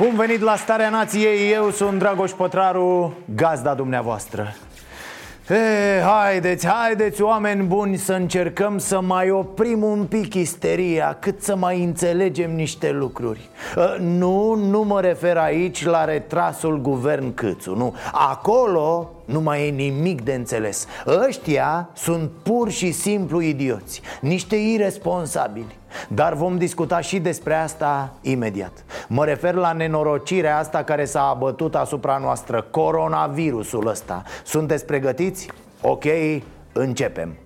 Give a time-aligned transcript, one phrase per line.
[0.00, 4.54] Bun venit la Starea Nației, eu sunt Dragoș Pătraru, gazda dumneavoastră.
[5.48, 11.56] E, haideți, haideți oameni buni să încercăm să mai oprim un pic isteria Cât să
[11.56, 13.48] mai înțelegem niște lucruri.
[13.76, 17.94] E, Nu, nu mă refer aici la retrasul guvern Câțu, nu.
[18.12, 20.86] Acolo nu mai e nimic de înțeles.
[21.26, 25.78] Ăștia sunt pur și simplu idioți Niște irresponsabili.
[26.08, 28.84] Dar vom discuta și despre asta imediat.
[29.08, 34.22] Mă refer la nenorocirea asta care s-a abătut asupra noastră Coronavirusul ăsta.
[34.44, 35.48] Sunteți pregătiți?
[35.80, 36.04] Ok,
[36.72, 37.36] începem.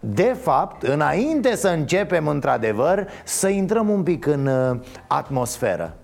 [0.00, 5.94] De fapt, înainte să începem într-adevăr Să intrăm un pic în uh, atmosferă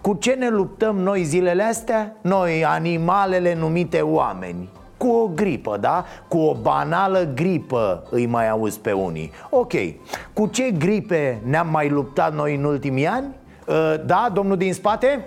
[0.00, 2.16] Cu ce ne luptăm noi zilele astea?
[2.20, 6.04] Noi, animalele numite oameni cu o gripă, da?
[6.28, 9.72] Cu o banală gripă îi mai auzi pe unii Ok,
[10.32, 13.26] cu ce gripe ne-am mai luptat noi în ultimii ani?
[13.66, 15.24] Uh, da, domnul din spate?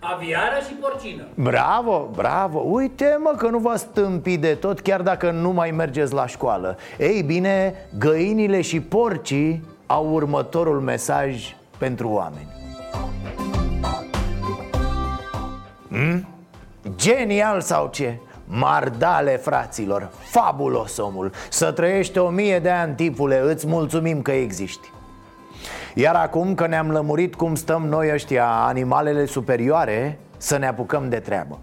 [0.00, 5.30] Aviară și porcină Bravo, bravo Uite mă că nu vă stâmpi de tot chiar dacă
[5.30, 12.59] nu mai mergeți la școală Ei bine, găinile și porcii au următorul mesaj pentru oameni
[15.90, 16.28] hmm?
[16.96, 18.18] Genial sau ce?
[18.46, 24.92] Mardale, fraților, fabulos omul Să trăiești o mie de ani, tipule, îți mulțumim că existi
[25.94, 31.18] Iar acum că ne-am lămurit cum stăm noi ăștia, animalele superioare Să ne apucăm de
[31.18, 31.58] treabă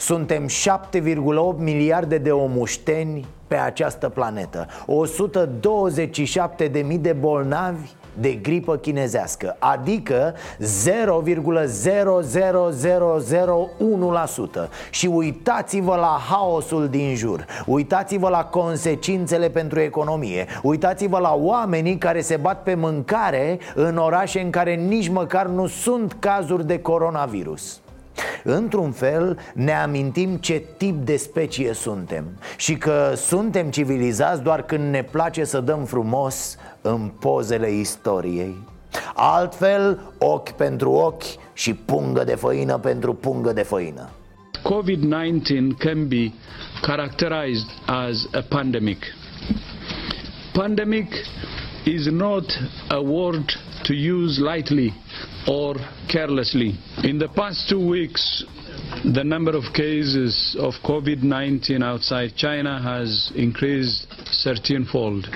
[0.00, 4.66] suntem 7,8 miliarde de omușteni pe această planetă
[6.66, 10.62] 127.000 de bolnavi de gripă chinezească Adică 0,00001%
[14.90, 22.20] Și uitați-vă la haosul din jur Uitați-vă la consecințele pentru economie Uitați-vă la oamenii care
[22.20, 27.80] se bat pe mâncare În orașe în care nici măcar nu sunt cazuri de coronavirus.
[28.44, 32.24] Într-un fel ne amintim ce tip de specie suntem
[32.56, 38.56] Și că suntem civilizați doar când ne place să dăm frumos în pozele istoriei
[39.14, 44.10] Altfel, ochi pentru ochi și pungă de făină pentru pungă de făină
[44.64, 46.32] COVID-19 can be
[46.82, 48.98] characterized as a pandemic.
[50.52, 51.08] Pandemic
[51.86, 52.44] is not
[52.90, 53.50] a word
[53.84, 54.92] to use lightly
[55.46, 55.76] or
[56.08, 56.74] carelessly.
[57.02, 58.44] In the past two weeks,
[59.04, 64.06] the number of cases of COVID 19 outside China has increased
[64.44, 65.28] 13 fold,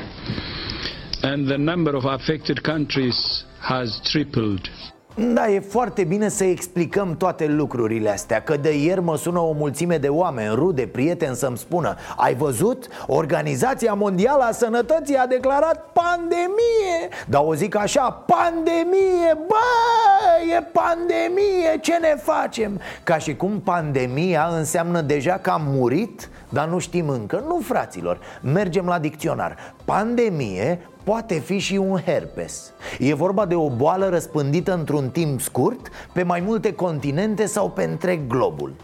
[1.25, 4.69] and the number of affected countries has tripled.
[5.17, 9.53] Da, e foarte bine să explicăm toate lucrurile astea Că de ieri mă sună o
[9.53, 12.87] mulțime de oameni, rude, prieteni să-mi spună Ai văzut?
[13.07, 21.79] Organizația Mondială a Sănătății a declarat pandemie Dar o zic așa, pandemie, bă, e pandemie,
[21.81, 22.81] ce ne facem?
[23.05, 28.19] Ca și cum pandemia înseamnă deja că am murit, dar nu știm încă Nu, fraților,
[28.43, 29.57] mergem la dicționar.
[29.85, 32.73] Pandemie poate fi și un herpes.
[32.99, 37.85] E vorba de o boală răspândită într-un timp scurt Pe mai multe continente sau pe
[37.85, 38.75] întreg globul.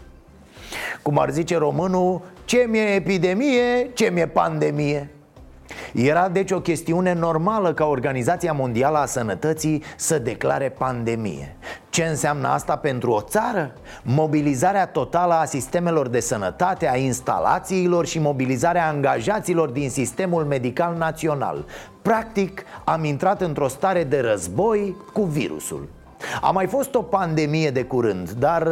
[1.01, 5.09] Cum ar zice românul, ce mi-e epidemie, ce mi-e pandemie
[5.93, 11.55] era deci o chestiune normală ca Organizația Mondială a Sănătății să declare pandemie.
[11.89, 13.73] Ce înseamnă asta pentru o țară?
[14.03, 21.65] Mobilizarea totală a sistemelor de sănătate, a instalațiilor și mobilizarea angajaților din sistemul medical național.
[22.01, 25.87] Practic, am intrat într-o stare de război cu virusul
[26.41, 28.67] a mai fost o pandemie de curând, dar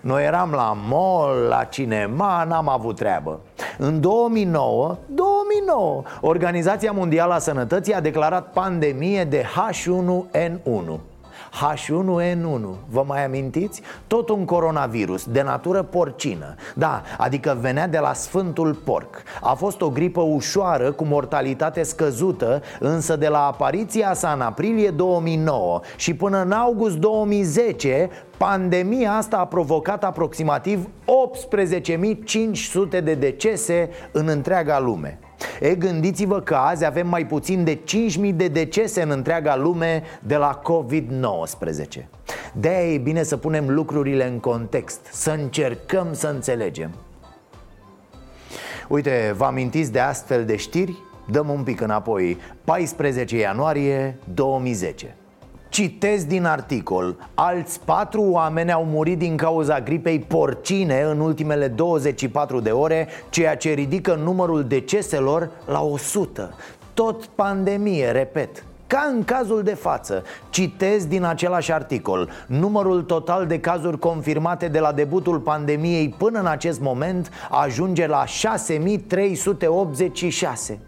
[0.00, 3.40] noi eram la mall, la cinema, n-am avut treabă.
[3.78, 10.98] În 2009, 2009, Organizația Mondială a Sănătății a declarat pandemie de H1N1
[11.58, 13.82] H1N1, vă mai amintiți?
[14.06, 16.54] Tot un coronavirus de natură porcină.
[16.74, 19.22] Da, adică venea de la Sfântul Porc.
[19.40, 24.90] A fost o gripă ușoară cu mortalitate scăzută Însă de la apariția sa în aprilie
[24.90, 30.88] 2009 și până în august 2010 Pandemia asta a provocat aproximativ
[32.94, 35.18] 18.500 de decese în întreaga lume
[35.60, 37.78] E, gândiți-vă că azi avem mai puțin de
[38.28, 42.06] 5.000 de decese în întreaga lume de la COVID-19
[42.52, 46.90] De-aia e bine să punem lucrurile în context, să încercăm să înțelegem.
[48.88, 50.98] Uite, vă amintiți de astfel de știri?
[51.30, 52.38] Dăm un pic înapoi.
[52.64, 55.16] 14 ianuarie 2010
[55.68, 57.16] Citez din articol.
[57.34, 63.56] Alți patru oameni au murit din cauza gripei porcine în ultimele 24 de ore Ceea
[63.56, 66.54] ce ridică numărul deceselor la 100
[66.94, 68.64] Tot pandemie, repet.
[68.86, 72.30] Ca în cazul de față, citez din același articol.
[72.46, 78.26] Numărul total de cazuri confirmate de la debutul pandemiei până în acest moment ajunge la
[78.26, 80.78] 6386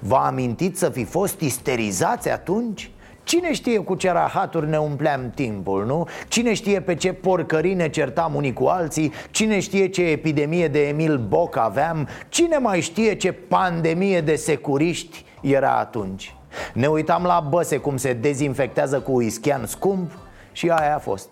[0.00, 2.90] Vă amintiți să fi fost isterizați atunci?
[3.24, 6.06] Cine știe cu ce rahaturi ne umpleam timpul, nu?
[6.28, 9.12] Cine știe pe ce porcării ne certam unii cu alții?
[9.30, 12.08] Cine știe ce epidemie de Emil Boc aveam?
[12.28, 16.34] Cine mai știe ce pandemie de securiști era atunci?
[16.72, 20.10] Ne uitam la băse cum se dezinfectează cu ischian scump
[20.52, 21.28] Și aia a fost.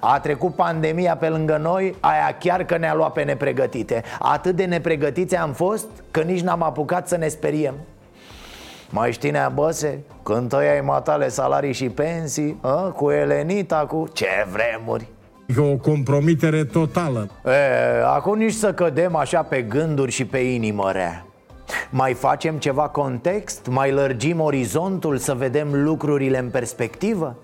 [0.00, 4.02] A trecut pandemia pe lângă noi, aia chiar că ne-a luat pe nepregătite.
[4.18, 7.74] Atât de nepregătiți am fost că nici n-am apucat să ne speriem
[8.90, 9.98] mai știi nea băse?
[10.22, 12.82] Când tăiai matale salarii și pensii a?
[12.82, 14.08] Cu Elenita, cu...
[14.12, 15.06] Ce vremuri!
[15.56, 20.90] E o compromitere totală e, Acum nici să cădem așa pe gânduri și pe inimă
[20.92, 21.24] rea
[21.90, 23.66] mai facem ceva context?
[23.70, 27.36] Mai lărgim orizontul să vedem lucrurile în perspectivă?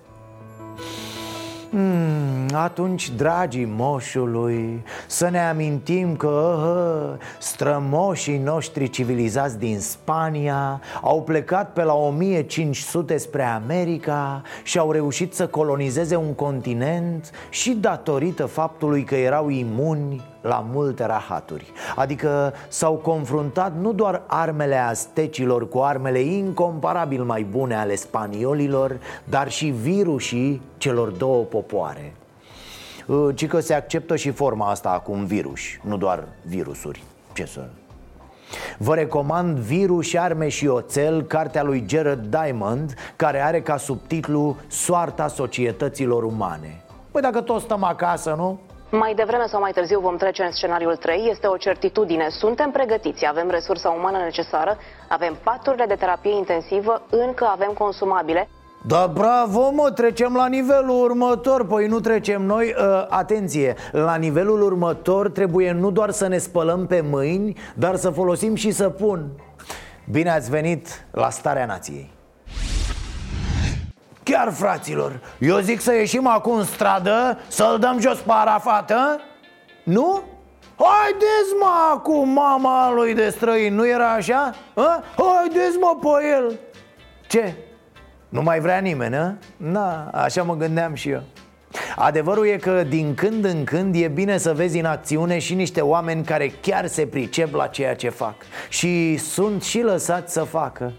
[1.77, 11.23] Hmm, atunci, dragii moșului, să ne amintim că hă, strămoșii noștri civilizați din Spania au
[11.23, 18.47] plecat pe la 1500 spre America și au reușit să colonizeze un continent și datorită
[18.47, 21.73] faptului că erau imuni la multe rahaturi.
[21.97, 29.51] Adică s-au confruntat nu doar armele astecilor cu armele incomparabil mai bune ale spaniolilor Dar
[29.51, 32.15] și virusii celor două popoare.
[33.09, 37.03] Ă, Ci că se acceptă și forma asta acum virus, nu doar virusuri.
[37.33, 37.65] Ce să...
[38.79, 45.29] Vă recomand Virus, arme și oțel, cartea lui Jared Diamond Care are ca subtitlu Soarta
[45.29, 46.81] societăților umane.
[47.11, 48.61] Păi dacă toți stăm acasă, nu?
[48.99, 51.29] Mai devreme sau mai târziu vom trece în scenariul 3.
[51.31, 52.27] Este o certitudine.
[52.29, 54.77] Suntem pregătiți, avem resursa umană necesară,
[55.09, 58.49] avem paturile de terapie intensivă, încă avem consumabile.
[58.87, 61.67] Da, bravo, mă, trecem la nivelul următor.
[61.67, 63.75] Păi nu trecem noi, uh, atenție!
[63.93, 68.71] La nivelul următor trebuie nu doar să ne spălăm pe mâini Dar să folosim și
[68.71, 69.29] săpun.
[70.11, 72.16] Bine ați venit la Starea Nației
[74.31, 79.21] Chiar, fraților, eu zic să ieșim acum în stradă Să-l dăm jos pe Arafat, a?
[79.83, 80.23] Nu?
[80.77, 84.55] Haideți mă acum, mama lui de străin, nu era așa?
[84.75, 85.03] A?
[85.17, 86.59] Haideți mă pe el
[87.27, 87.55] Ce?
[88.29, 89.35] Nu mai vrea nimeni, a?
[89.57, 91.23] Na, așa mă gândeam și eu
[91.97, 95.81] Adevărul e că din când în când e bine să vezi în acțiune și niște
[95.81, 98.35] oameni care chiar se pricep la ceea ce fac
[98.69, 100.93] Și sunt și lăsați să facă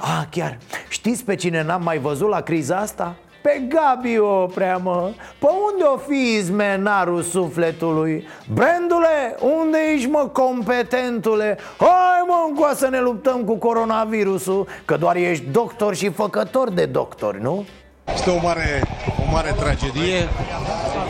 [0.00, 0.58] Ah, chiar,
[0.88, 3.14] știți pe cine n-am mai văzut la criza asta?
[3.46, 8.26] Pe Gabi Oprea, mă Pe unde o fi izmenarul sufletului?
[8.52, 11.58] Brandule, unde ești, mă, competentule?
[11.78, 16.84] Hai, mă, încoa să ne luptăm cu coronavirusul Că doar ești doctor și făcător de
[16.84, 17.66] doctori, nu?
[18.14, 18.82] Este o mare,
[19.26, 20.28] o mare tragedie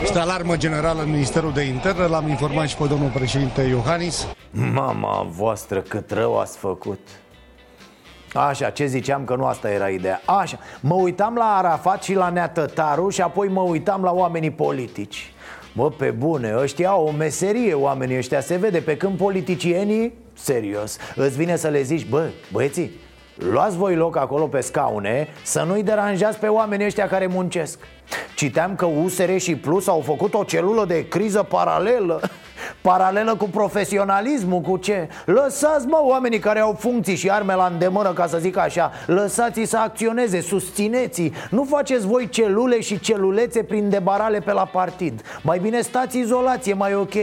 [0.03, 4.27] Este alarmă generală în Ministerul de Interne L-am informat și pe domnul președinte Iohannis
[4.73, 6.99] Mama voastră, cât rău ați făcut
[8.33, 10.21] Așa, ce ziceam că nu asta era ideea.
[10.25, 15.31] Așa, mă uitam la Arafat și la Neatătaru și apoi mă uitam la oamenii politici.
[15.73, 20.97] Mă, pe bune, ăștia au o meserie, oamenii ăștia Se vede, pe când politicienii, serios
[21.15, 22.91] Îți vine să le zici, bă, băieții
[23.35, 27.79] Luați voi loc acolo pe scaune Să nu-i deranjați pe oamenii ăștia care muncesc.
[28.35, 32.21] Citeam că USR și Plus au făcut o celulă de criză paralelă
[32.81, 35.09] Paralelă cu profesionalismul, cu ce?
[35.25, 39.65] Lăsați, mă, oamenii care au funcții și arme la îndemână, ca să zic așa Lăsați-i
[39.65, 45.59] să acționeze, susțineți Nu faceți voi celule și celulețe prin debarale pe la partid Mai
[45.59, 47.13] bine stați izolație, mai ok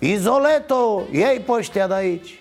[0.00, 2.40] Izoleto, iei pe ăștia de aici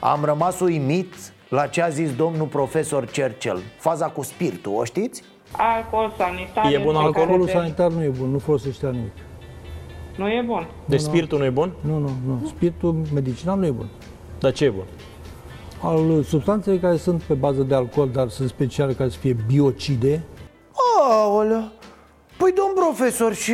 [0.00, 1.14] Am rămas uimit
[1.48, 5.22] la ce a zis domnul profesor Cercel Faza cu spiritul, o știți?
[5.56, 6.72] Alcool sanitar.
[6.72, 9.12] E bun alcoolul sanitar nu e bun, nu folosește nimic.
[10.16, 10.66] Nu e bun.
[10.84, 11.72] Deci spiritul nu e bun?
[11.80, 12.46] Nu, nu, nu.
[12.46, 13.86] Spiritul medicinal nu e bun.
[14.38, 14.84] Dar ce e bun?
[15.82, 20.22] Al substanțele care sunt pe bază de alcool, dar sunt speciale care să fie biocide.
[21.10, 21.72] Aolea!
[22.36, 23.52] Păi, domn profesor, și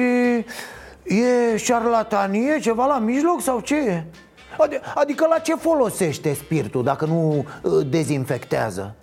[1.05, 4.05] e șarlatanie ceva la mijloc sau ce e?
[4.53, 8.95] Adi- Adică la ce folosește spiritul dacă nu uh, dezinfectează?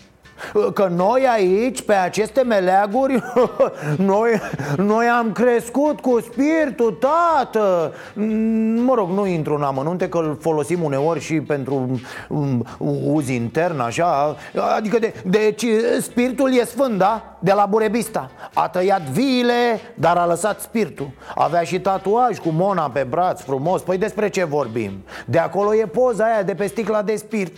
[0.53, 3.23] Uh, Că noi aici, pe aceste meleaguri,
[3.97, 4.41] noi,
[4.77, 7.93] noi am crescut cu spiritul, tată.
[8.13, 11.99] Mm, Mă rog, nu intru în amănunte că îl folosim uneori și pentru
[12.29, 12.65] um,
[13.03, 14.35] uz intern, așa.
[14.75, 15.65] Adică, de, deci,
[16.01, 17.37] spiritul e sfânt, da?
[17.39, 18.31] De la Burebista.
[18.53, 21.09] A tăiat viile, dar a lăsat spiritul.
[21.35, 23.81] Avea și tatuaj cu Mona pe braț, frumos.
[23.81, 25.03] Păi despre ce vorbim?
[25.25, 27.57] De acolo e poza aia de pe sticla de spirit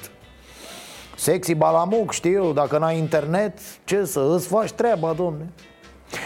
[1.18, 5.50] Sexy balamuc, știu, dacă n-ai internet, ce să îți faci treaba, domne.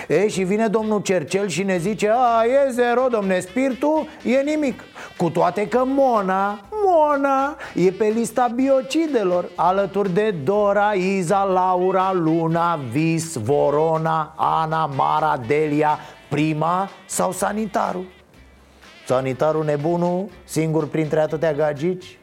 [0.07, 4.83] E, și vine domnul Cercel și ne zice A, e zero, domne, spiritul e nimic.
[5.17, 12.79] Cu toate că Mona, Mona, e pe lista biocidelor Alături de Dora, Iza, Laura, Luna,
[12.91, 18.05] Vis, Vorona, Ana, Mara, Delia, Prima sau Sanitarul.
[19.07, 22.19] Sanitarul nebunul, singur printre atâtea gagici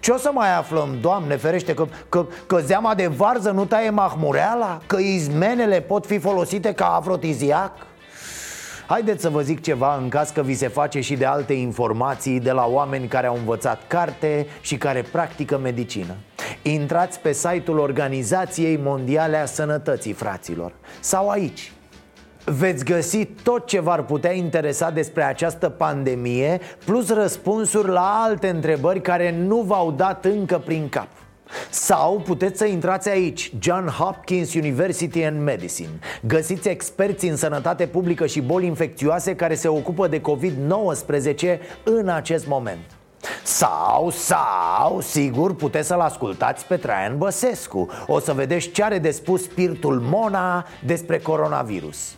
[0.00, 3.90] ce o să mai aflăm, Doamne ferește, că, că, că zeama de varză nu taie
[3.90, 4.80] mahmureala?
[4.86, 7.72] Că izmenele pot fi folosite ca afrodiziac?
[8.86, 12.40] Haideți să vă zic ceva în caz că vi se face și de alte informații
[12.40, 16.14] de la oameni care au învățat carte și care practică medicină
[16.62, 21.72] Intrați pe site-ul Organizației Mondiale a Sănătății, fraților Sau aici,
[22.44, 29.00] Veți găsi tot ce v-ar putea interesa despre această pandemie Plus răspunsuri la alte întrebări
[29.00, 31.08] care nu v-au dat încă prin cap.
[31.70, 35.90] Sau puteți să intrați aici, John Hopkins University and Medicine.
[36.22, 42.46] Găsiți experți în sănătate publică și boli infecțioase care se ocupă de COVID-19 în acest
[42.46, 42.84] moment.
[43.42, 47.88] Sau, sau, sigur, puteți să-l ascultați pe Traian Băsescu.
[48.06, 52.14] O să vedeți ce are de spus spiritul Mona despre coronavirus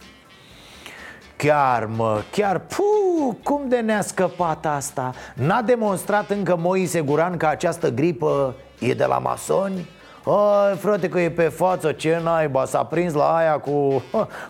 [1.44, 5.12] Chiar, mă, chiar, pu, cum de ne-a scăpat asta?
[5.34, 9.88] N-a demonstrat încă Moise Guran că această gripă e de la masoni?
[10.24, 14.02] Ai, frate, că e pe față, ce naiba, s-a prins la aia cu...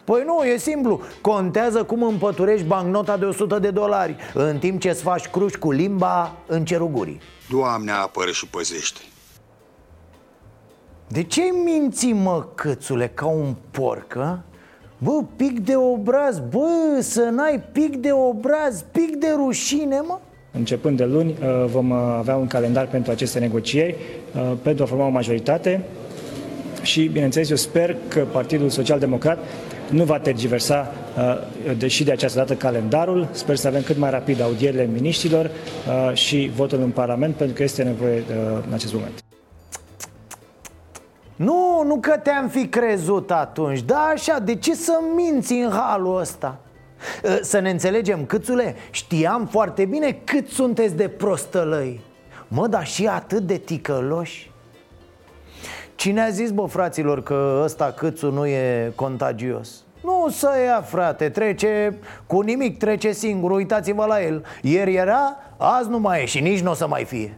[0.04, 4.88] Păi nu, e simplu, contează cum împăturești bancnota de 100 de dolari În timp ce
[4.88, 7.20] îți faci cruci cu limba în cerul gurii
[7.50, 9.00] Doamne apără și păzește.
[11.08, 14.44] De ce minți, mă, câțule, ca un porc, a?
[15.04, 20.18] Bă, pic de obraz, bă, să n-ai pic de obraz, pic de rușine, mă
[20.52, 23.94] Începând de luni uh, vom uh, avea un calendar pentru aceste negocieri,
[24.34, 25.80] uh, pentru a forma o majoritate
[26.82, 29.38] și, bineînțeles, eu sper că Partidul Social Democrat
[29.90, 30.92] nu va tergiversa,
[31.78, 33.28] deși de această dată, calendarul.
[33.32, 35.50] Sper să avem cât mai rapid audierile miniștrilor
[36.12, 38.22] și votul în Parlament, pentru că este nevoie
[38.66, 39.23] în acest moment.
[41.36, 46.20] Nu, nu că te-am fi crezut atunci Da, așa, de ce să minți în halul
[46.20, 46.58] ăsta?
[47.24, 52.00] Ă, Să ne înțelegem, câțule, știam foarte bine cât sunteți de prostălăi
[52.48, 54.52] Mă, dar și atât de ticăloși
[55.94, 59.82] Cine a zis, bă, fraților, că ăsta câțul nu e contagios?
[60.02, 65.88] Nu să ia, frate, trece cu nimic, trece singur, uitați-vă la el Ieri era, azi
[65.88, 67.34] nu mai e și nici nu o să mai fie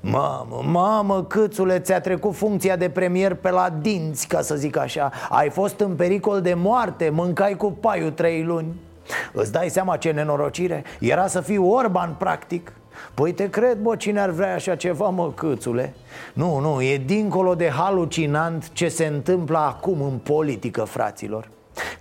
[0.00, 5.10] Mamă, mamă, câțule, ți-a trecut funcția de premier pe la dinți, ca să zic așa
[5.28, 8.74] Ai fost în pericol de moarte, mâncai cu paiul trei luni
[9.32, 10.84] Îți dai seama ce nenorocire?
[11.00, 12.72] Era să fii Orban, practic
[13.14, 15.94] Păi te cred, bă, cine ar vrea așa ceva, mă, câțule?
[16.32, 21.48] Nu, nu, e dincolo de halucinant ce se întâmplă acum în politică, fraților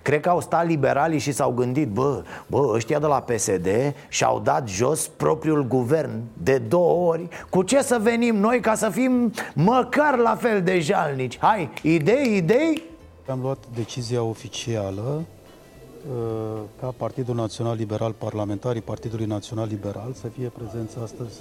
[0.02, 3.68] Cred că au stat liberalii și s-au gândit Bă, bă, ăștia de la PSD
[4.08, 8.90] și-au dat jos propriul guvern de două ori Cu ce să venim noi ca să
[8.90, 11.38] fim măcar la fel de jalnici?
[11.38, 12.84] Hai, idei, idei?
[13.28, 15.24] Am luat decizia oficială
[16.10, 21.40] uh, ca Partidul Național Liberal, parlamentarii Partidului Național Liberal să fie prezenți astăzi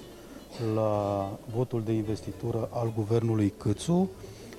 [0.75, 4.11] la votul de investitură al guvernului Câțu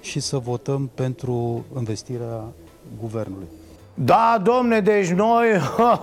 [0.02, 2.44] și să votăm pentru investirea
[3.00, 3.48] guvernului.
[4.02, 5.48] Da, domne, deci noi,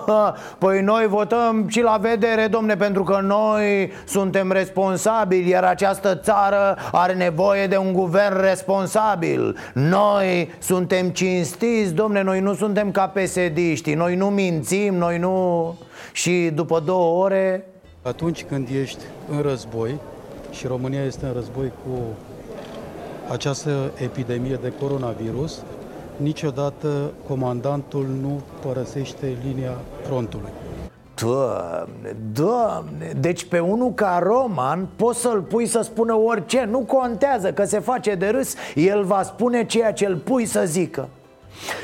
[0.58, 6.76] păi noi votăm și la vedere, domne, pentru că noi suntem responsabili, iar această țară
[6.92, 9.56] are nevoie de un guvern responsabil.
[9.74, 13.58] Noi suntem cinstiți, domne, noi nu suntem ca psd
[13.94, 15.74] noi nu mințim, noi nu...
[16.12, 17.64] Și după două ore...
[18.02, 19.94] Atunci când ești în război
[20.50, 21.98] și România este în război cu
[23.32, 25.62] această epidemie de coronavirus,
[26.16, 30.50] niciodată comandantul nu părăsește linia frontului.
[31.14, 37.52] Doamne, doamne Deci pe unul ca Roman poți să-l pui să spună orice Nu contează
[37.52, 41.08] că se face de râs El va spune ceea ce îl pui să zică.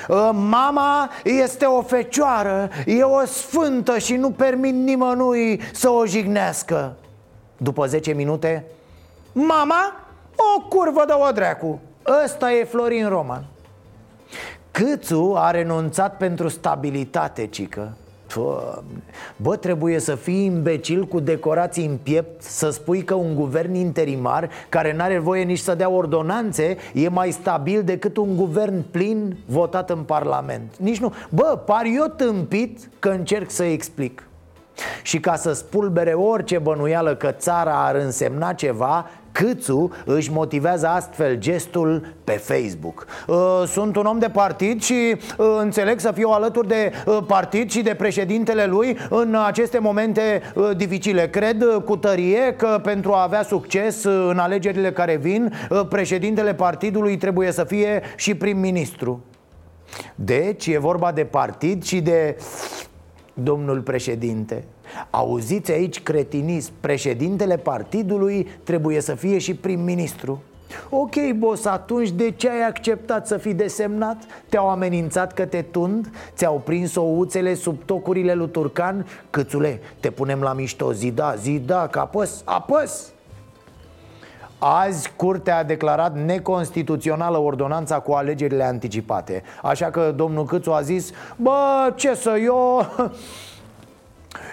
[0.08, 6.96] Uh, Mama este o fecioară E o sfântă și nu permit nimănui să o jignească.
[7.56, 8.64] După 10 minute
[9.32, 11.80] Mama, o curvă de o dracu.
[12.24, 13.44] Ăsta e Florin Roman
[14.72, 17.92] Câțu a renunțat pentru stabilitate, cică.
[18.34, 19.02] Doamne.
[19.36, 24.48] Bă, trebuie să fii imbecil cu decorații în piept Să spui că un guvern interimar
[24.68, 29.90] Care n-are voie nici să dea ordonanțe E mai stabil decât un guvern plin votat
[29.90, 30.74] în parlament.
[30.78, 31.12] Nici nu.
[31.28, 34.26] Bă, par eu tâmpit că încerc să explic.
[35.02, 41.36] Și ca să spulbere orice bănuială că țara ar însemna ceva Câțu își motivează astfel
[41.36, 43.06] gestul pe Facebook.
[43.26, 43.36] Uh,
[43.66, 47.82] Sunt un om de partid și uh, înțeleg să fiu alături de uh, partid și
[47.82, 51.28] de președintele lui în aceste momente uh, dificile.
[51.28, 55.80] Cred uh, cu tărie că pentru a avea succes uh, în alegerile care vin uh,
[55.88, 59.24] Președintele partidului trebuie să fie și prim-ministru.
[60.14, 62.36] Deci e vorba de partid și de
[63.34, 64.64] domnul președinte
[65.10, 70.42] Auziți aici cretinism Președintele partidului trebuie să fie și prim-ministru
[70.90, 74.22] Ok, boss, atunci de ce ai acceptat să fii desemnat?
[74.48, 76.10] Te-au amenințat că te tund?
[76.34, 79.06] Ți-au prins ouțele sub tocurile lui Turcan?
[79.30, 83.11] Câțule, te punem la mișto, zi da, zi da, că apăs, apăs!
[84.64, 89.42] Azi, Curtea a declarat neconstituțională ordonanța cu alegerile anticipate.
[89.62, 92.86] Așa că domnul Câțu a zis Bă, ce să eu...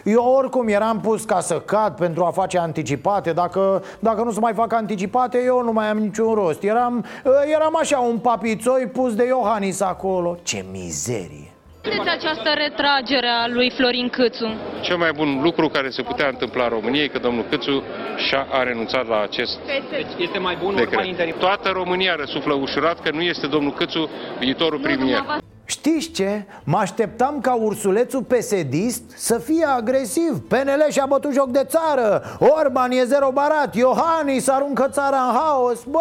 [0.03, 3.31] Eu oricum eram pus ca să cad pentru a face anticipate.
[3.33, 6.63] Dacă, dacă nu se mai fac anticipate, eu nu mai am niciun rost.
[6.63, 7.05] Eram,
[7.53, 10.37] eram așa un papițoi pus de Iohannis acolo.
[10.43, 11.48] Ce mizerie
[11.81, 14.55] Vedeți această retragere a lui Florin Câțu?
[14.81, 17.83] Cel mai bun lucru care se putea întâmpla în România e că domnul Câțu
[18.17, 20.93] și-a a renunțat la acest Deci este mai bun decret.
[20.93, 21.35] urma interim.
[21.39, 24.09] Toată România răsuflă ușurat că nu este domnul Câțu
[24.39, 25.23] viitorul premier.
[25.69, 26.43] Știți ce?
[26.63, 30.41] Mă așteptam ca ursulețul pesedist să fie agresiv.
[30.47, 32.23] PNL și-a bătut joc de țară.
[32.39, 33.75] Orban e zero barat.
[33.75, 35.83] Iohannis aruncă țara în haos.
[35.83, 35.99] Bă,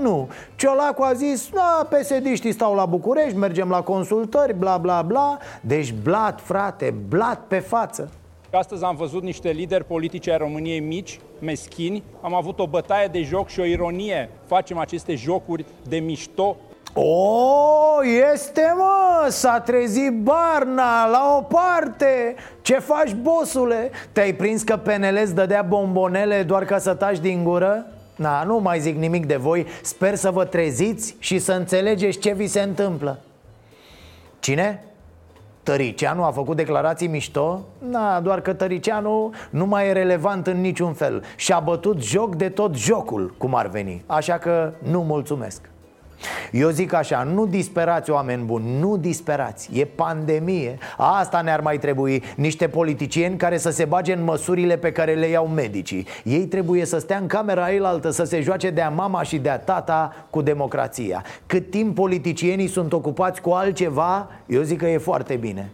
[0.00, 0.28] nu.
[0.56, 5.38] Ciolacu a zis, da, pesediștii stau la București Mergem la consultări, bla bla bla.
[5.60, 8.10] Deci blat, frate, blat pe față.
[8.52, 12.02] Astăzi am văzut niște lideri politici ai României mici, meschini.
[12.20, 14.30] Am avut o bătaie de joc și o ironie.
[14.46, 16.56] Facem aceste jocuri de mișto
[16.94, 23.90] O, este mă, s-a trezit Barna la o parte Ce faci, bosule?
[24.12, 27.86] Te-ai prins că PNL îți dădea bombonele doar ca să taci din gură?
[28.16, 32.32] Na, nu mai zic nimic de voi Sper să vă treziți și să înțelegeți ce
[32.32, 33.18] vi se întâmplă
[34.38, 34.84] Cine?
[35.62, 37.60] Tăricianu a făcut declarații mișto?
[37.90, 42.48] Na, doar că Tăricianu nu mai e relevant în niciun fel Și-a bătut joc de
[42.48, 45.69] tot jocul, cum ar veni Așa că nu mulțumesc
[46.52, 49.78] eu zic așa, nu disperați oameni buni, nu disperați.
[49.78, 52.22] E pandemie, asta ne-ar mai trebui.
[52.36, 56.06] Niște politicieni care să se bage în măsurile pe care le iau medicii.
[56.24, 60.26] Ei trebuie să stea în camera eilaltă Să se joace de-a mama și de-a tata
[60.30, 61.24] cu democrația.
[61.46, 65.70] Cât timp politicienii sunt ocupați cu altceva Eu zic că e foarte bine.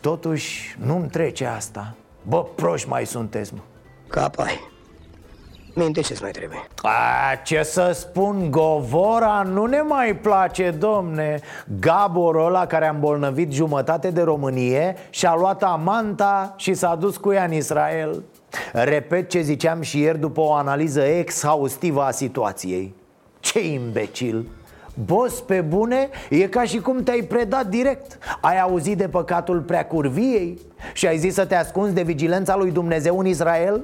[0.00, 1.94] Totuși, nu-mi trece asta.
[2.22, 3.60] Bă, proști mai sunteți, mă.
[4.08, 4.77] Capai.
[5.78, 6.58] Minte ce mai trebuie?
[6.82, 11.40] A, ce să spun, Govora nu ne mai place, domne.
[11.80, 17.32] Gaborul ăla care a îmbolnăvit jumătate de Românie Și-a luat amanta și s-a dus cu
[17.32, 18.22] ea în Israel.
[18.72, 22.94] Repet ce ziceam și ieri după o analiză exhaustivă a situației.
[23.40, 24.46] Ce imbecil.
[25.04, 28.18] Boss, pe bune, e ca și cum te-ai predat direct.
[28.40, 30.58] Ai auzit de păcatul preacurviei
[30.98, 33.80] și ai zis să te ascunzi de vigilența lui Dumnezeu în Israel?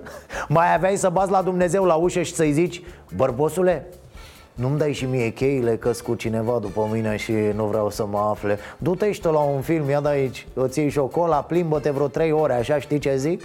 [0.49, 2.83] Mai aveai să bați la Dumnezeu la ușă și să-i zici
[3.17, 3.87] Bărbosule,
[4.55, 8.19] nu-mi dai și mie cheile că cu cineva după mine și nu vreau să mă
[8.31, 12.07] afle Du-te și tu la un film, ia de aici Îți iei șocola, plimbă-te vreo
[12.07, 13.43] trei ore, așa știi ce zic?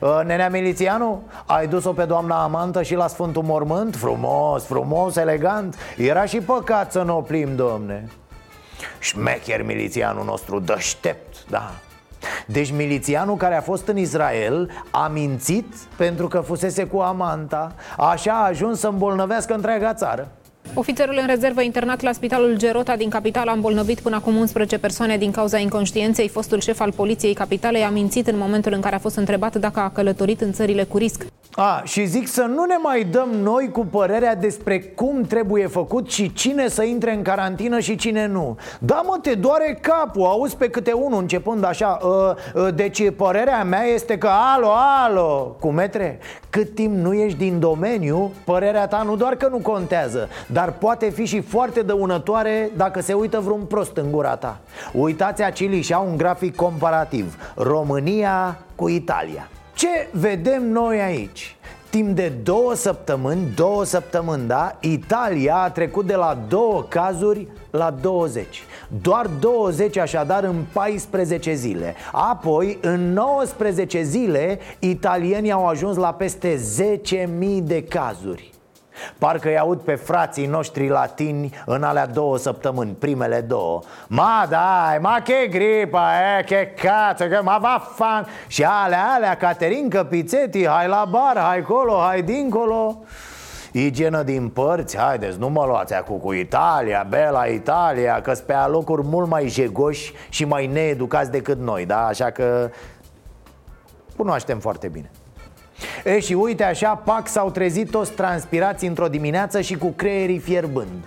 [0.00, 3.96] Uh, Nenea Milițianu, ai dus-o pe doamna Amantă și la Sfântul Mormânt?
[3.96, 8.08] Frumos, frumos, elegant Era și păcat să nu o plim, domne
[8.98, 11.70] Șmecher milițianul nostru, deștept, da
[12.46, 17.72] deci milițianul care a fost în Israel a mințit pentru că fusese cu Amanta.
[17.96, 20.28] Așa a ajuns să îmbolnăvească întreaga țară
[20.74, 25.16] Ofițerul în rezervă internat la spitalul Gerota din capital a îmbolnăvit până acum 11 persoane
[25.16, 26.28] din cauza inconștienței.
[26.28, 29.80] Fostul șef al poliției capitalei a mințit în momentul în care a fost întrebat dacă
[29.80, 31.26] a călătorit în țările cu risc.
[31.54, 36.10] A, și zic să nu ne mai dăm noi cu părerea despre cum trebuie făcut
[36.10, 40.56] și cine să intre în carantină și cine nu Da mă, te doare capul, auzi
[40.56, 44.72] pe câte unul începând așa uh, uh, Deci părerea mea este că alo,
[45.04, 46.18] alo, cu metre
[46.50, 51.10] Cât timp nu ești din domeniu, părerea ta nu doar că nu contează Dar poate
[51.10, 54.60] fi și foarte dăunătoare dacă se uită vreun prost în gura ta.
[54.92, 57.52] Uitați Acili și au un grafic comparativ.
[57.56, 59.48] România cu Italia.
[59.74, 61.56] Ce vedem noi aici?
[61.90, 64.76] Timp de două săptămâni, două săptămâni, da?
[64.80, 68.64] Italia a trecut de la două cazuri la 20
[69.02, 71.94] Doar 20 așadar în 14 zile.
[72.12, 76.60] Apoi, în 19 zile, italienii au ajuns la peste
[77.08, 78.52] 10.000 de cazuri
[79.18, 83.80] Parcă îi aud pe frații noștri latini în alea două săptămâni, primele două.
[84.06, 89.36] Ma dai, ma che gripa, eh, che cazzo, că ma va fan Și alea, alea,
[89.36, 93.02] Caterin Căpițeti, hai la bar, hai colo, hai dincolo.
[93.72, 99.06] Igienă din părți, haideți, nu mă luați acum cu Italia, bela Italia Că pe alocuri
[99.06, 102.06] mult mai jegoși și mai needucați decât noi, da?
[102.06, 102.70] Așa că
[104.16, 105.10] cunoaștem foarte bine
[106.04, 111.04] E, și uite așa, pac s-au trezit toți transpirați într-o dimineață și cu creierii fierbând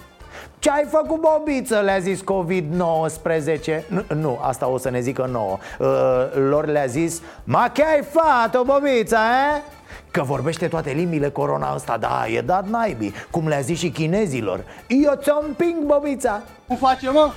[0.66, 1.80] ce ai făcut, bobiță?
[1.80, 5.88] Le-a zis COVID-19 nu, nu, asta o să ne zică nouă uh,
[6.50, 9.62] Lor le-a zis Ma ce ai făcut, bobiță, eh?
[10.12, 14.64] Că vorbește toate limbile corona ăsta, da, e dat naibii Cum le-a zis și chinezilor
[14.88, 17.32] Eu ți-o împing, bobița Cum face, mă?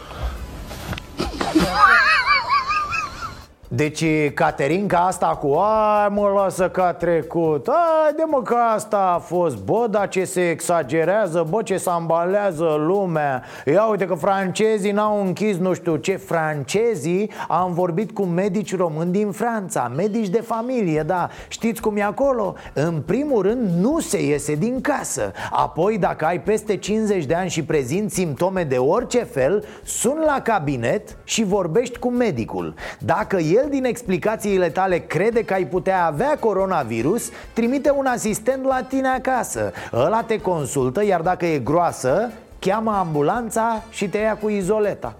[3.70, 4.04] Deci
[4.35, 7.66] Caterinca asta cu Ai mă lasă că a trecut.
[7.66, 9.64] Ai de mă că asta a fost.
[9.64, 13.42] Bă, dar ce se exagerează Bă, ce se ambalează lumea.
[13.66, 19.12] Ia uite că francezii n-au închis nu știu ce Francezii am vorbit cu medici români
[19.12, 21.28] din Franța Medici de familie, da.
[21.48, 22.54] Știți cum e acolo?
[22.72, 25.33] În primul rând nu se iese din casă.
[25.50, 30.40] Apoi dacă ai peste 50 de ani și prezinți simptome de orice fel Sun la
[30.40, 32.74] cabinet și vorbești cu medicul.
[32.98, 38.64] Dacă el el din explicațiile tale crede că ai putea avea coronavirus, trimite un asistent
[38.64, 44.37] la tine acasă Ăla te consultă, iar dacă e groasă, cheamă ambulanța și te ia
[44.37, 45.14] cu izoleta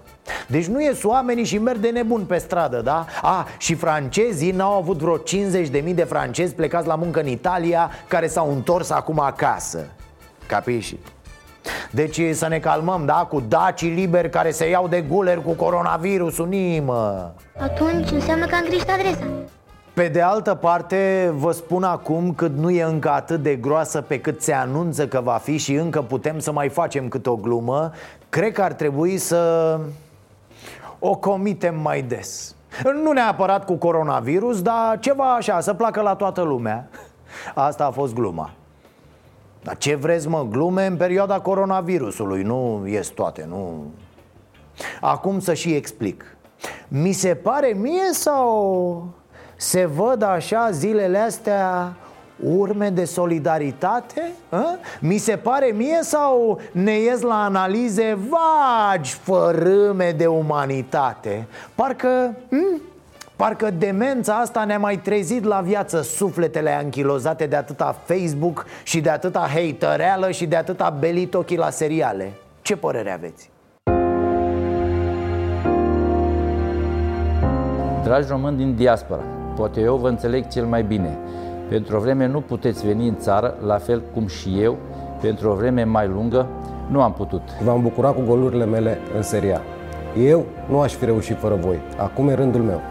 [0.47, 3.05] deci nu ies oamenii și merg de nebun pe stradă, da?
[3.21, 8.27] A, și francezii n-au avut vreo 50.000 de francezi plecați la muncă în Italia Care
[8.27, 9.85] s-au întors acum acasă
[10.47, 10.95] Capiși?
[11.91, 13.27] Deci să ne calmăm, da?
[13.29, 18.65] Cu dacii liberi care se iau de guler cu coronavirusul, nimă Atunci înseamnă că am
[18.67, 19.25] greșit adresa
[19.99, 24.19] pe de altă parte, vă spun acum cât nu e încă atât de groasă pe
[24.19, 27.91] cât se anunță că va fi și încă putem să mai facem cât o glumă,
[28.29, 29.79] cred că ar trebui să
[30.99, 32.55] o comitem mai des.
[33.03, 36.87] Nu neapărat cu coronavirus, dar ceva așa, să placă la toată lumea.
[37.53, 38.49] Asta a fost gluma.
[39.63, 43.83] Dar ce vreți mă, glume în perioada coronavirusului Nu ies toate, nu
[45.01, 46.37] Acum să și explic
[46.87, 49.07] Mi se pare mie sau
[49.55, 51.93] se văd așa zilele astea
[52.43, 54.31] urme de solidaritate?
[54.49, 54.77] A?
[54.99, 61.47] Mi se pare mie sau ne ies la analize vagi fărâme de umanitate?
[61.75, 62.35] Parcă...
[62.49, 62.81] Hm?
[63.45, 69.09] Parcă demența asta ne-a mai trezit la viață sufletele anchilozate de atâta Facebook și de
[69.09, 73.51] atâta hatereală și de atâta belitochi la seriale Ce părere aveți?
[78.03, 79.21] Dragi români din diaspora,
[79.55, 81.17] poate eu vă înțeleg cel mai bine.
[81.69, 84.77] Pentru o vreme nu puteți veni în țară, la fel cum și eu,
[85.21, 86.47] pentru o vreme mai lungă,
[86.87, 87.41] nu am putut.
[87.63, 89.61] V-am bucurat cu golurile mele în seria.
[90.17, 91.79] Eu nu aș fi reușit fără voi.
[91.97, 92.81] Acum e rândul meu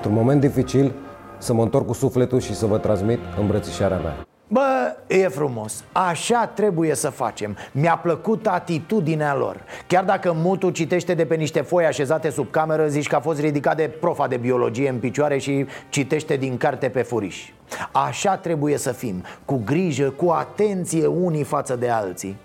[0.00, 0.92] într-un moment dificil,
[1.38, 4.26] să mă întorc cu sufletul și să vă transmit îmbrățișarea mea.
[4.48, 7.56] Bă, e frumos, așa trebuie să facem.
[7.72, 9.62] Mi-a plăcut atitudinea lor.
[9.86, 13.40] Chiar dacă mutul citește de pe niște foi așezate sub cameră Zici că a fost
[13.40, 17.50] ridicat de profa de biologie în picioare Și citește din carte pe furiș.
[17.92, 22.36] Așa trebuie să fim Cu grijă, cu atenție unii față de alții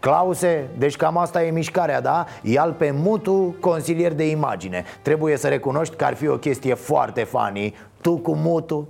[0.00, 2.26] Clause, deci cam asta e mișcarea, da?
[2.42, 7.24] Ial pe mutu, consilier de imagine Trebuie să recunoști că ar fi o chestie foarte
[7.24, 8.88] funny Tu cu mutu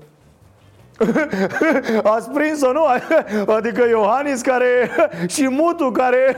[2.14, 2.84] Ați prins-o, nu?
[3.56, 4.90] Adică Iohannis care...
[5.34, 6.36] și mutu care...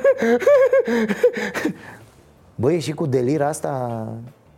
[2.54, 4.06] Băi, și cu delir asta...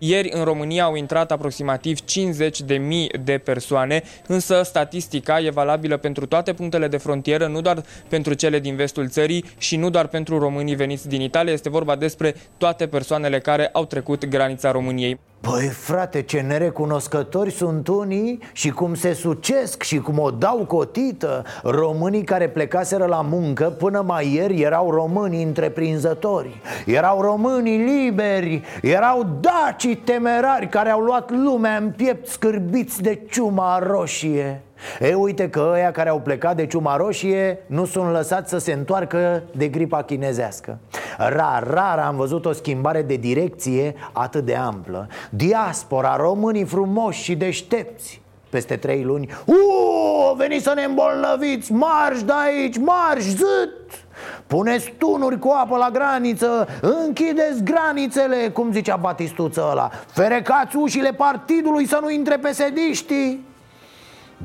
[0.04, 5.96] Ieri în România au intrat aproximativ 50 de mii de persoane, însă statistica e valabilă
[5.96, 10.06] pentru toate punctele de frontieră, nu doar pentru cele din vestul țării și nu doar
[10.06, 15.18] pentru românii veniți din Italia, este vorba despre toate persoanele care au trecut granița României.
[15.50, 21.44] Păi frate, ce nerecunoscători sunt unii și cum se sucesc și cum o dau cotită.
[21.62, 26.60] Românii care plecaseră la muncă până mai ieri erau români întreprinzători.
[26.86, 33.78] Erau românii liberi, erau dacii temerari care au luat lumea în piept scârbiți de ciuma
[33.78, 34.62] roșie
[35.00, 38.72] E, uite că ăia care au plecat de ciuma roșie nu sunt lăsați să se
[38.72, 40.78] întoarcă de gripa chinezească.
[41.18, 45.08] Rar, rar am văzut o schimbare de direcție atât de amplă.
[45.30, 48.20] Diaspora, românii frumoși și deștepți
[48.52, 49.28] peste trei luni.
[49.44, 54.04] Uuu, veniți să ne îmbolnăviți, marș de aici, marș, zât!
[54.46, 59.90] Puneți tunuri cu apă la graniță Închideți granițele Cum zicea Batistuță ăla.
[60.06, 63.44] Ferecați ușile partidului să nu intre pesediștii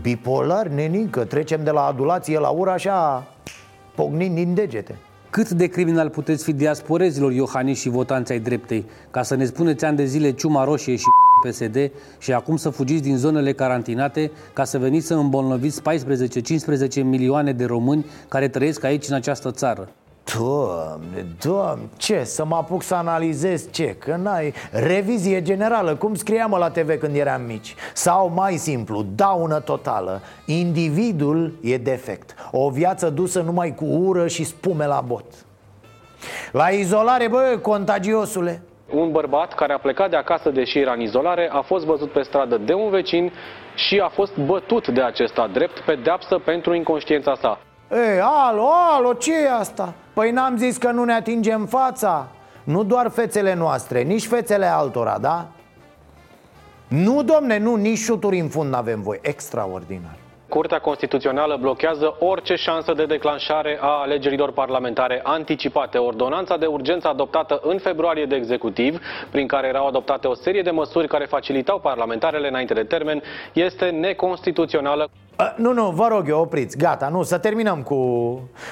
[0.01, 3.27] Bipolar, nenică Trecem de la adulație la ură așa
[3.95, 4.95] Pognind din degete
[5.29, 9.85] Cât de criminal puteți fi diasporezilor iohaniști și votanți ai dreptei ca să ne spuneți
[9.85, 11.05] ani de zile ciuma roșie și
[11.47, 15.81] PSD și acum să fugiți din zonele carantinate ca să veniți să îmbolnăviți
[17.01, 19.89] 14-15 milioane de români care trăiesc aici în această țară?
[20.35, 22.23] Doamne, doamne, ce?
[22.23, 23.95] Să mă apuc să analizez ce?
[23.99, 29.59] Că n-ai revizie generală, cum scriam la TV când eram mici Sau mai simplu, daună
[29.59, 35.25] totală Individul e defect O viață dusă numai cu ură și spume la bot
[36.51, 38.61] La izolare, bă, contagiosule
[38.91, 42.21] Un bărbat care a plecat de acasă deși era în izolare a fost văzut pe
[42.21, 43.31] stradă de un vecin
[43.75, 47.59] și a fost bătut de acesta drept pedeapsă pentru inconștiența sa.
[47.91, 49.93] Ei, alo, alo, ce e asta?
[50.17, 52.27] Păi n-am zis că nu ne atingem fața
[52.63, 55.47] Nu doar fețele noastre, nici fețele altora, da?
[56.87, 60.15] Nu, domne, nu, nici șuturi în fund n-avem voi Extraordinar
[60.49, 65.97] Curtea Constituțională blochează orice șansă de declanșare a alegerilor parlamentare anticipate.
[65.97, 68.99] Ordonanța de urgență adoptată în februarie de executiv,
[69.31, 73.21] prin care erau adoptate o serie de măsuri care facilitau parlamentarele înainte de termen,
[73.53, 75.09] este neconstituțională.
[75.39, 77.95] A, Nu, nu, vă rog eu, opriți, gata, nu, să terminăm cu...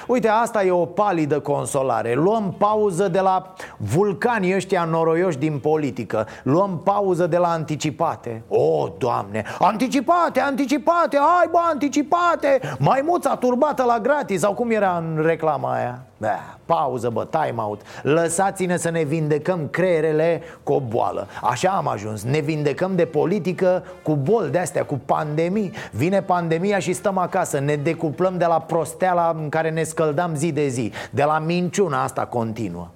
[0.06, 2.14] Uite, asta e o palidă consolare.
[2.14, 6.26] Luăm pauză de la vulcanii ăștia noroioși din politică.
[6.42, 8.42] Luăm pauză de la anticipate.
[8.48, 12.60] O, Doamne, anticipate, anticipate, hai bă, anticipate!
[12.78, 16.00] Maimuța turbată la gratis, sau cum era în reclama aia?
[16.16, 17.80] Da, pauză, bă, time out.
[18.02, 21.26] Lăsați-ne să ne vindecăm creierele cu o boală.
[21.42, 25.72] Așa am ajuns, ne vindecăm de politică cu boli de-astea, cu pandemii.
[25.92, 27.58] Vine pandemia și stăm acasă.
[27.58, 30.92] Ne decuplăm de la prosteala în care ne scăldam zi de zi.
[31.10, 32.88] De la minciuna asta continuă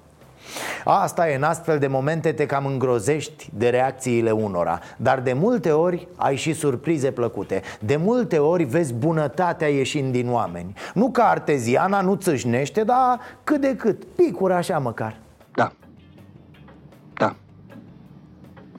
[0.83, 4.79] Asta e, în astfel de momente te cam îngrozești de reacțiile unora.
[4.97, 7.61] Dar de multe ori ai și surprize plăcute.
[7.79, 10.73] De multe ori vezi bunătatea ieșind din oameni.
[10.93, 15.15] Nu ca arteziana, nu țâșnește, dar cât de cât, picuri așa măcar.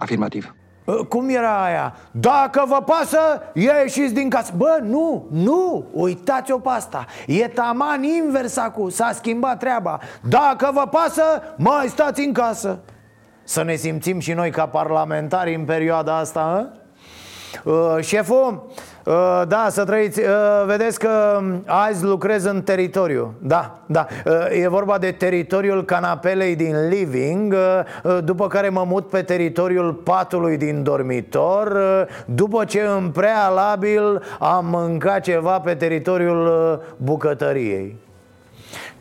[0.02, 0.54] Afirmativ.
[0.84, 1.94] Uh, Cum era aia?
[2.10, 3.18] Dacă vă pasă,
[3.54, 9.58] ieșiți din casă Bă, nu, nu, uitați-o pe asta E taman invers acum, s-a schimbat
[9.58, 11.22] treaba Dacă vă pasă,
[11.56, 12.78] mai stați în casă
[13.44, 16.81] Să ne simțim și noi ca parlamentari în perioada asta, a?
[17.64, 18.66] Uh, șeful,
[19.04, 20.20] uh, da, să trăiți.
[20.20, 20.26] Uh,
[20.66, 23.34] Vedeți că um, azi lucrez în teritoriu.
[23.38, 24.06] Da, da.
[24.26, 27.58] Uh, E vorba de teritoriul canapelei din living uh,
[28.12, 31.66] uh, După care mă mut pe teritoriul patului din dormitor.
[31.66, 37.96] Uh, După ce în prealabil am mâncat ceva pe teritoriul uh, bucătăriei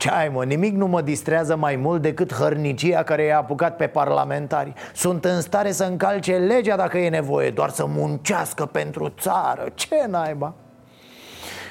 [0.02, 3.88] ce ai mă, nimic nu mă distrează mai mult decât hărnicia care i-a apucat pe
[3.88, 9.66] parlamentari Sunt în stare să încalce legea dacă e nevoie, doar să muncească pentru țară
[9.74, 10.54] Ce naiba?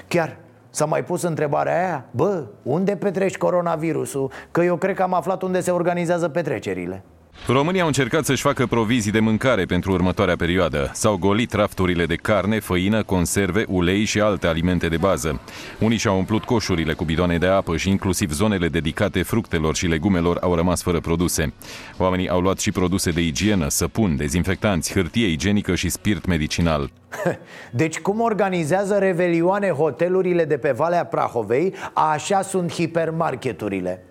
[0.08, 0.36] Chiar
[0.70, 4.30] S-a mai pus întrebarea aia Bă, unde petreci coronavirusul?
[4.50, 7.04] Că eu cred că am aflat unde se organizează petrecerile
[7.46, 10.90] România au încercat să-și facă provizii de mâncare pentru următoarea perioadă.
[10.94, 15.40] S-au golit rafturile de carne, făină, conserve, ulei și alte alimente de bază.
[15.78, 20.38] Unii și-au umplut coșurile cu bidoane de apă și inclusiv zonele dedicate fructelor și legumelor
[20.40, 21.52] au rămas fără produse.
[21.98, 26.90] Oamenii au luat și produse de igienă, săpun, dezinfectanți, hârtie igienică și spirit medicinal.
[27.70, 34.04] Deci cum organizează revelioane hotelurile de pe Valea Prahovei, așa sunt hipermarketurile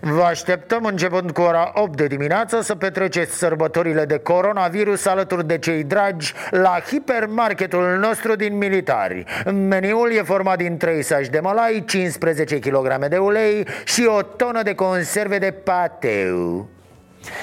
[0.00, 5.58] Vă așteptăm începând cu ora 8 de dimineață să petreceți sărbătorile de coronavirus alături de
[5.58, 9.24] cei dragi la hipermarketul nostru din militari.
[9.52, 14.62] Meniul e format din 3 saci de mălai, 15 kg de ulei și o tonă
[14.62, 16.68] de conserve de pateu.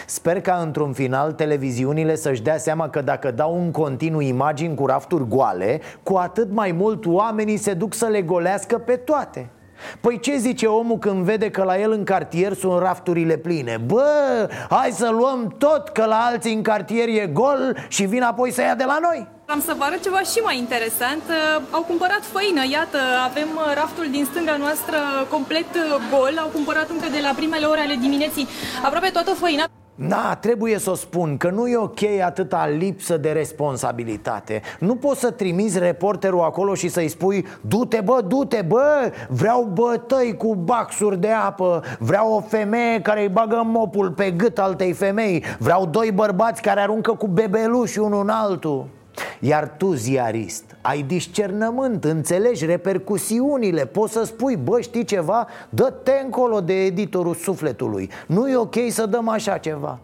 [0.06, 4.86] Sper ca într-un final televiziunile să-și dea seama că dacă dau în continuu imagini cu
[4.86, 9.50] rafturi goale Cu atât mai mult oamenii se duc să le golească pe toate
[10.02, 13.78] Păi ce zice omul când vede că la el în cartier sunt rafturile pline?
[13.86, 18.52] Bă, hai să luăm tot că la alții în cartier e gol și vin apoi
[18.52, 21.24] să ia de la noi Am să vă arăt ceva și mai interesant.
[21.30, 24.98] Uh, Au cumpărat făină, iată, avem uh, raftul din stânga noastră
[25.30, 26.34] complet uh, gol.
[26.44, 28.48] Au cumpărat încă de la primele ore ale dimineții.
[28.86, 29.64] Aproape toată făina.
[29.96, 34.62] Da, trebuie să o spun că nu e ok atâta lipsă de responsabilitate.
[34.80, 40.36] Nu poți să trimiți reporterul acolo și să-i spui Du-te bă, du-te bă, vreau bătăi
[40.38, 41.84] cu baxuri de apă.
[42.00, 45.44] Vreau o femeie care îi bagă mopul pe gât altei femei.
[45.60, 48.88] Vreau doi bărbați care aruncă cu bebeluși unul în altul
[49.40, 55.48] Iar tu, ziarist, ai discernământ, înțelegi repercusiunile Poți să spui, bă, știi ceva?
[55.70, 60.00] Dă-te încolo de editorul sufletului Nu e ok să dăm așa ceva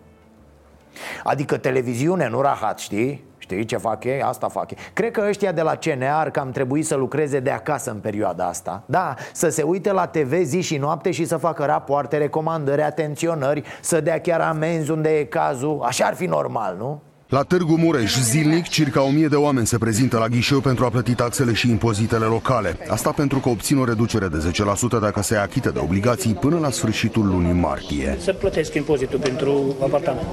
[1.23, 3.29] Adică televiziune, nu rahat, știi?
[3.37, 4.21] Știi ce fac ei?
[4.21, 7.51] Asta fac ei Cred că ăștia de la CNR că am trebuit să lucreze de
[7.51, 11.37] acasă în perioada asta Da, să se uite la TV zi și noapte și să
[11.37, 16.75] facă rapoarte, recomandări, atenționări Să dea chiar amenzi unde e cazul Așa ar fi normal,
[16.77, 17.01] nu?
[17.31, 21.13] La Târgu Mureș, zilnic, circa 1000 de oameni se prezintă la ghișeu pentru a plăti
[21.13, 22.77] taxele și impozitele locale.
[22.87, 24.51] Asta pentru că obțin o reducere de
[24.97, 28.17] 10% dacă se achită de obligații până la sfârșitul lunii martie.
[28.19, 30.27] Să plătesc impozitul pentru apartament.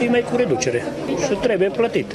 [0.00, 0.82] E mai cu reducere
[1.26, 2.14] și trebuie plătit.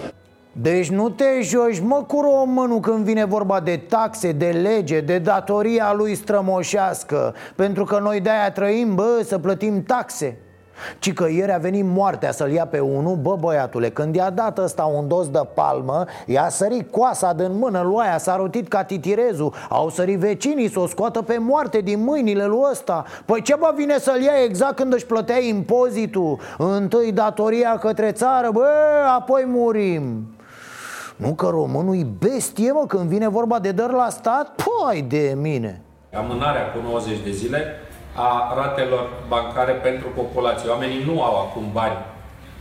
[0.51, 5.17] Deci nu te joci, mă, cu românul când vine vorba de taxe, de lege, de
[5.17, 10.37] datoria lui strămoșească Pentru că noi de-aia trăim, bă, să plătim taxe
[10.99, 13.15] ci că ieri a venit moartea să-l ia pe unul.
[13.15, 17.81] Bă băiatule, când i-a dat ăsta un dos de palmă I-a sărit coasa din mână
[17.81, 19.53] lui aia S-a rotit ca titirezul.
[19.69, 23.05] Au sărit vecinii să o scoată pe moarte din mâinile lui ăsta.
[23.25, 26.39] Păi ce bă vine să-l ia exact când își plătea impozitul?
[26.57, 28.67] Întâi datoria către țară, bă,
[29.15, 30.27] apoi murim.
[31.15, 34.51] Nu că românul e bestie, mă, când vine vorba de dări la stat?
[34.55, 35.81] Păi de mine.
[36.13, 37.65] Amânarea cu 90 de zile
[38.15, 40.69] a ratelor bancare pentru populație.
[40.69, 41.97] Oamenii nu au acum bani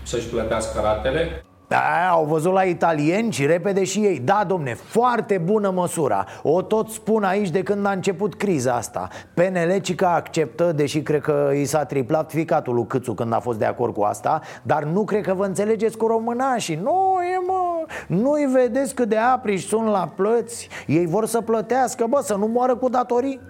[0.02, 1.44] să-și plătească ratele.
[1.68, 4.18] Da, au văzut la italieni și repede și ei.
[4.18, 6.26] Da, domne, foarte bună măsura.
[6.42, 9.08] O tot spun aici de când a început criza asta.
[9.34, 13.58] PNL că acceptă, deși cred că i s-a triplat ficatul lui Câțu când a fost
[13.58, 16.76] de acord cu asta Dar nu cred că vă înțelegeți cu românașii.
[16.82, 20.68] Nu e, mă, nu-i vedeți cât de apriși sunt la plăți?
[20.86, 23.40] Ei vor să plătească, bă, să nu moară cu datorii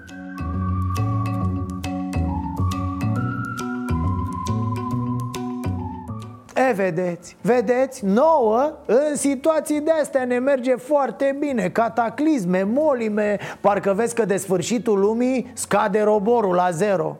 [6.55, 11.69] E, vedeți, vedeți, nouă, în situații de astea ne merge foarte bine.
[11.69, 17.17] Cataclisme, molime, parcă vezi că de sfârșitul lumii scade roborul la zero.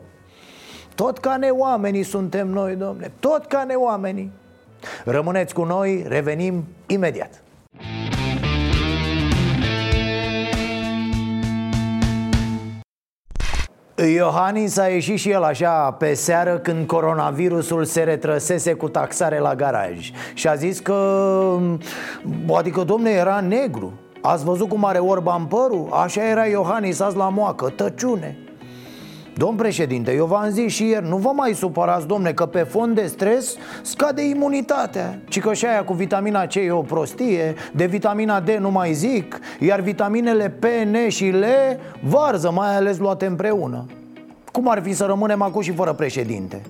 [0.95, 4.31] Tot ca ne oamenii suntem noi, domne, tot ca ne oamenii
[5.05, 7.44] Rămâneți cu noi, revenim imediat
[14.03, 19.55] Iohannis a ieșit și el așa pe seară când coronavirusul se retrăsese cu taxare la
[19.55, 20.11] garaj.
[20.33, 21.57] Și a zis că,
[22.53, 23.93] adică domne, era negru.
[24.21, 25.89] Ați văzut cum are Orban părul?
[25.91, 28.37] Așa era Iohannis azi la moacă, tăciune
[29.37, 32.95] Domn președinte, eu v-am zis și ieri, nu vă mai supărați, domne, că pe fond
[32.95, 35.19] de stres scade imunitatea.
[35.29, 38.93] Ci că și aia cu vitamina C e o prostie, de vitamina D nu mai
[38.93, 41.45] zic Iar vitaminele P, N și L
[41.99, 43.85] varză, mai ales luate împreună.
[44.51, 46.61] Cum ar fi să rămânem acum și fără președinte?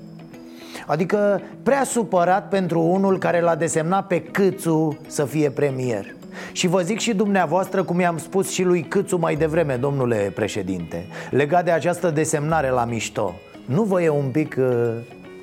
[0.88, 6.16] Adică prea supărat pentru unul care l-a desemnat pe Câțu să fie premier
[6.52, 11.06] și vă zic și dumneavoastră, cum i-am spus și lui Câțu mai devreme, domnule președinte
[11.30, 14.66] Legat de această desemnare la mișto Nu vă e un pic uh,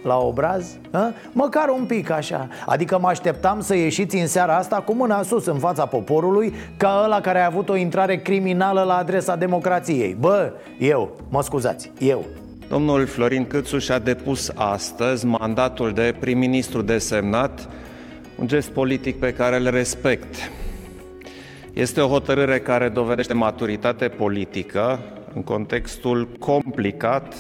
[0.03, 0.77] la obraz?
[0.91, 1.13] A?
[1.33, 5.47] Măcar un pic așa Adică mă așteptam să ieșiți în seara asta cu mâna sus
[5.47, 10.53] în fața poporului Ca ăla care a avut o intrare criminală la adresa democrației Bă,
[10.79, 12.25] eu, mă scuzați, eu
[12.69, 17.69] Domnul Florin Câțu și-a depus astăzi mandatul de prim-ministru desemnat
[18.39, 20.35] Un gest politic pe care îl respect
[21.73, 24.99] este o hotărâre care dovedește maturitate politică
[25.35, 27.35] în contextul complicat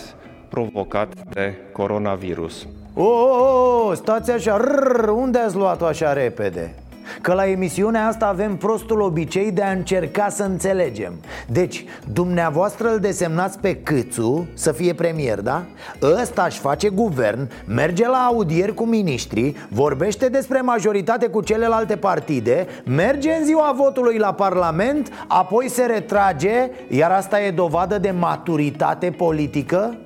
[0.48, 2.66] provocat de coronavirus.
[2.94, 6.74] O, oh, oh, stați așa, rrr, unde ați luat-o așa repede?
[7.20, 11.12] Că la emisiunea asta avem prostul obicei de a încerca să înțelegem
[11.46, 15.62] Deci, dumneavoastră îl desemnați pe Câțu să fie premier, da?
[16.02, 22.66] Ăsta își face guvern, merge la audieri cu miniștrii Vorbește despre majoritate cu celelalte partide
[22.84, 29.10] Merge în ziua votului la parlament Apoi se retrage Iar asta e dovadă de maturitate
[29.10, 29.96] politică?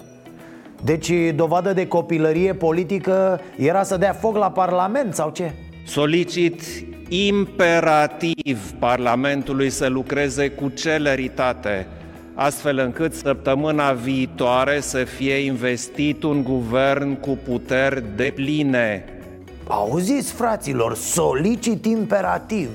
[0.84, 5.52] Deci dovadă de copilărie politică era să dea foc la parlament sau ce?
[5.86, 6.62] Solicit
[7.08, 11.86] imperativ Parlamentului să lucreze cu celeritate,
[12.34, 19.04] astfel încât săptămâna viitoare să fie investit un guvern cu puteri de pline.
[19.68, 22.70] Auziți, fraților, solicit imperativ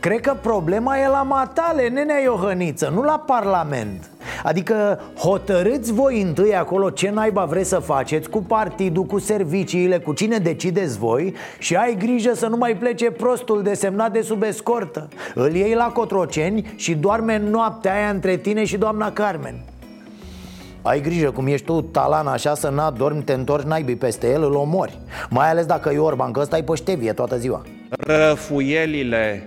[0.00, 4.10] Cred că problema e la matale, nenea Iohăniță, nu la Parlament
[4.42, 10.12] Adică hotărâți voi întâi acolo ce naiba vreți să faceți Cu partidul, cu serviciile, cu
[10.12, 15.08] cine decideți voi Și ai grijă să nu mai plece prostul desemnat de sub escortă.
[15.34, 19.64] Îl iei la Cotroceni și doarme noaptea aia între tine și doamna Carmen.
[20.82, 24.42] Ai grijă cum ești tu talan așa să n dormi, te întorci naibii peste el,
[24.42, 24.98] îl omori.
[25.30, 27.62] Mai ales dacă e Orban, că ăsta e pe toată ziua.
[27.88, 29.42] Răfuielile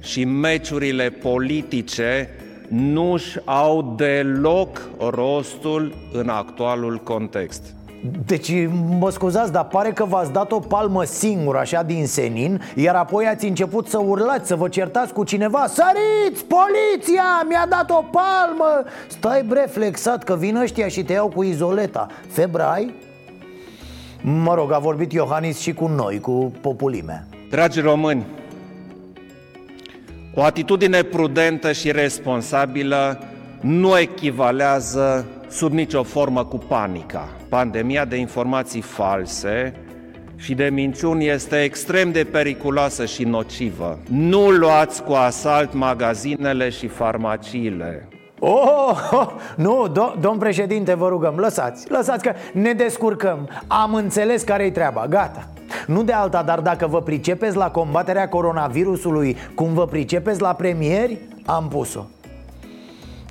[0.00, 2.28] și meciurile politice
[2.74, 7.74] nu-și au deloc rostul în actualul context.
[8.26, 8.52] Deci,
[8.98, 13.26] mă scuzați, dar pare că v-ați dat o palmă singură, așa, din senin Iar apoi
[13.26, 16.44] ați început să urlați, să vă certați cu cineva Săriți!
[16.44, 17.44] Poliția!
[17.48, 18.84] Mi-a dat o palmă!
[19.06, 22.94] Stai bre, flexat, că vin ăștia și te iau cu izoleta Febră ai?
[24.22, 28.26] Mă rog, a vorbit Iohannis și cu noi, cu populimea Dragi români,
[30.34, 33.18] o atitudine prudentă și responsabilă
[33.60, 37.28] nu echivalează sub nicio formă cu panica.
[37.48, 39.74] Pandemia de informații false
[40.36, 43.98] și de minciuni este extrem de periculoasă și nocivă.
[44.10, 48.08] Nu luați cu asalt magazinele și farmaciile.
[48.38, 54.42] Oh, oh nu, do- domn președinte, vă rugăm, lăsați, lăsați că ne descurcăm Am înțeles
[54.42, 55.48] care-i treaba, gata
[55.86, 61.18] nu de alta, dar dacă vă pricepeți la combaterea coronavirusului Cum vă pricepeți la premieri,
[61.46, 62.06] am pus-o.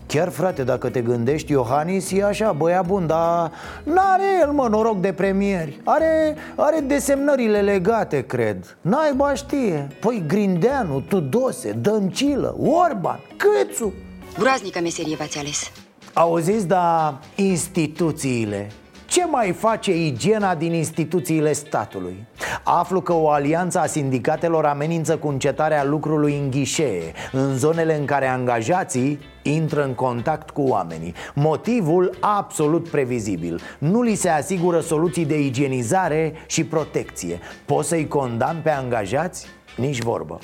[0.08, 3.52] Chiar frate, dacă te gândești, Iohannis e așa, băia bun, dar
[3.84, 5.80] n-are el, mă, noroc de premieri.
[5.84, 8.78] Are, are desemnările legate, cred.
[8.82, 9.88] Naiba știe.
[10.00, 13.94] Păi Grindeanu, Tudose, Dăncilă, Orban, Câțu.
[14.40, 15.72] Groaznică meserie v-ați ales.
[16.14, 18.72] Auziți, da, instituțiile
[19.14, 22.26] ce mai face igiena din instituțiile statului?
[22.64, 28.06] Aflu că o alianță a sindicatelor amenință cu încetarea lucrului în ghișee În zonele în
[28.06, 35.26] care angajații intră în contact cu oamenii Motivul absolut previzibil Nu li se asigură soluții
[35.26, 39.48] de igienizare și protecție Poți să-i condamn pe angajați?
[39.76, 40.40] Nici vorbă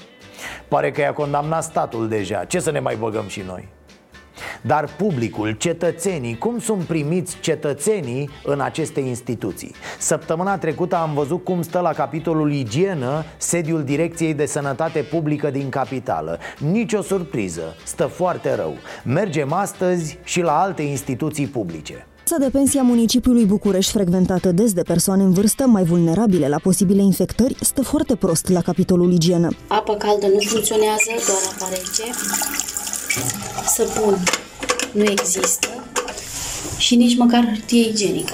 [0.68, 3.79] Pare că i-a condamnat statul deja Ce să ne mai băgăm și noi?
[4.62, 9.76] Dar publicul, cetățenii, cum sunt primiți cetățenii în aceste instituții?
[10.00, 15.70] Săptămâna trecută am văzut cum stă la capitolul igienă sediul Direcției de Sănătate Publică din
[15.70, 18.74] capitală Nici o surpriză, stă foarte rău
[19.04, 24.74] Mergem astăzi și la alte instituții publice Casa de pensie a municipiului București, frecventată des
[24.74, 29.50] de persoane în vârstă mai vulnerabile la posibile infectări, stă foarte prost la capitolul igienă.
[29.68, 31.68] Apa caldă nu funcționează, doar apa
[33.10, 33.26] rece.
[33.68, 34.24] Săpun
[34.92, 35.68] nu există
[36.78, 38.34] și nici măcar hârtie igienică.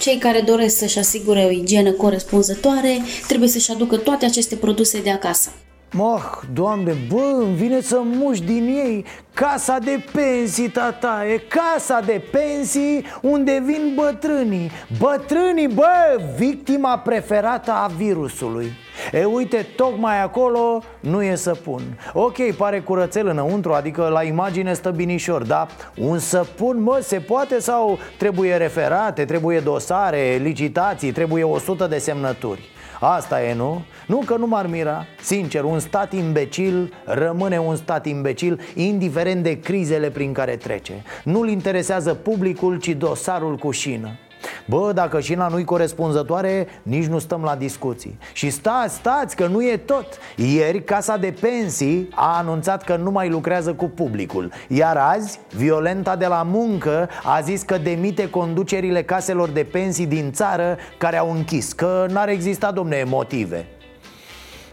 [0.00, 5.10] Cei care doresc să-și asigure o igienă corespunzătoare trebuie să-și aducă toate aceste produse de
[5.10, 5.52] acasă.
[5.92, 9.04] Moh, doamne, bă, îmi vine să muși din ei.
[9.34, 14.70] Casa de pensii, tata, e casa de pensii unde vin bătrânii.
[14.98, 18.72] Bătrânii, bă, victima preferată a virusului.
[19.12, 21.82] E, uite, tocmai acolo nu e săpun.
[22.12, 27.58] Ok, pare curățel înăuntru, adică la imagine stă binișor Dar un săpun, mă, se poate
[27.58, 33.84] sau trebuie referate, trebuie dosare, licitații, trebuie 100 de semnături Asta e, nu?
[34.06, 35.06] Nu că nu m-ar mira.
[35.22, 41.02] Sincer, un stat imbecil rămâne un stat imbecil Indiferent de crizele prin care trece.
[41.24, 44.18] Nu-l interesează publicul, ci dosarul cu șină
[44.66, 48.18] Bă, dacă șina nu-i corespunzătoare, nici nu stăm la discuții.
[48.32, 50.06] Și stați, stați, că nu e tot.
[50.36, 54.52] Ieri Casa de Pensii a anunțat că nu mai lucrează cu publicul.
[54.68, 60.32] Iar azi, Violenta de la muncă a zis că demite conducerile caselor de pensii din
[60.32, 63.66] țară care au închis Că n-ar exista, domne, motive.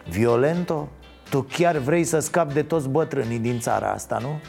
[0.10, 0.90] Violento,
[1.30, 4.40] tu chiar vrei să scapi de toți bătrânii din țara asta, nu?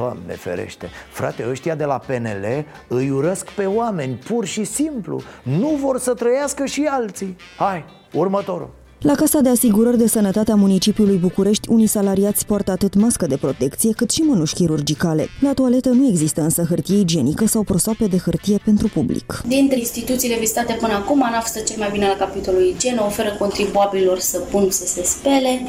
[0.00, 5.20] Doamne ferește Frate, ăștia de la PNL îi urăsc pe oameni Pur și simplu.
[5.42, 7.36] Nu vor să trăiască și alții.
[7.56, 8.70] Hai, următorul
[9.02, 13.36] la Casa de Asigurări de Sănătate a municipiului București, unii salariați poartă atât mască de
[13.36, 15.28] protecție cât și mănuși chirurgicale.
[15.40, 19.42] La toaletă nu există însă hârtie igienică sau prosoape de hârtie pentru public.
[19.46, 24.18] Dintre instituțiile vizitate până acum, ANAF stă cel mai bine la capitolul igienă, oferă contribuabililor
[24.18, 25.60] să pun să se spele,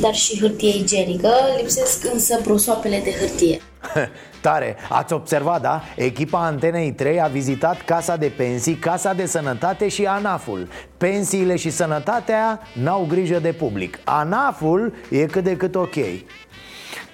[0.00, 1.30] dar și hârtie igienică.
[1.56, 3.60] Lipsesc însă prosoapele de hârtie.
[4.46, 5.82] Tare, ați observat, da?
[5.96, 10.68] Echipa Antenei 3 a vizitat Casa de Pensii, Casa de Sănătate și ANAF-ul.
[10.96, 13.98] Pensiile și sănătatea n-au grijă de public.
[14.04, 15.94] ANAF-ul e cât de cât ok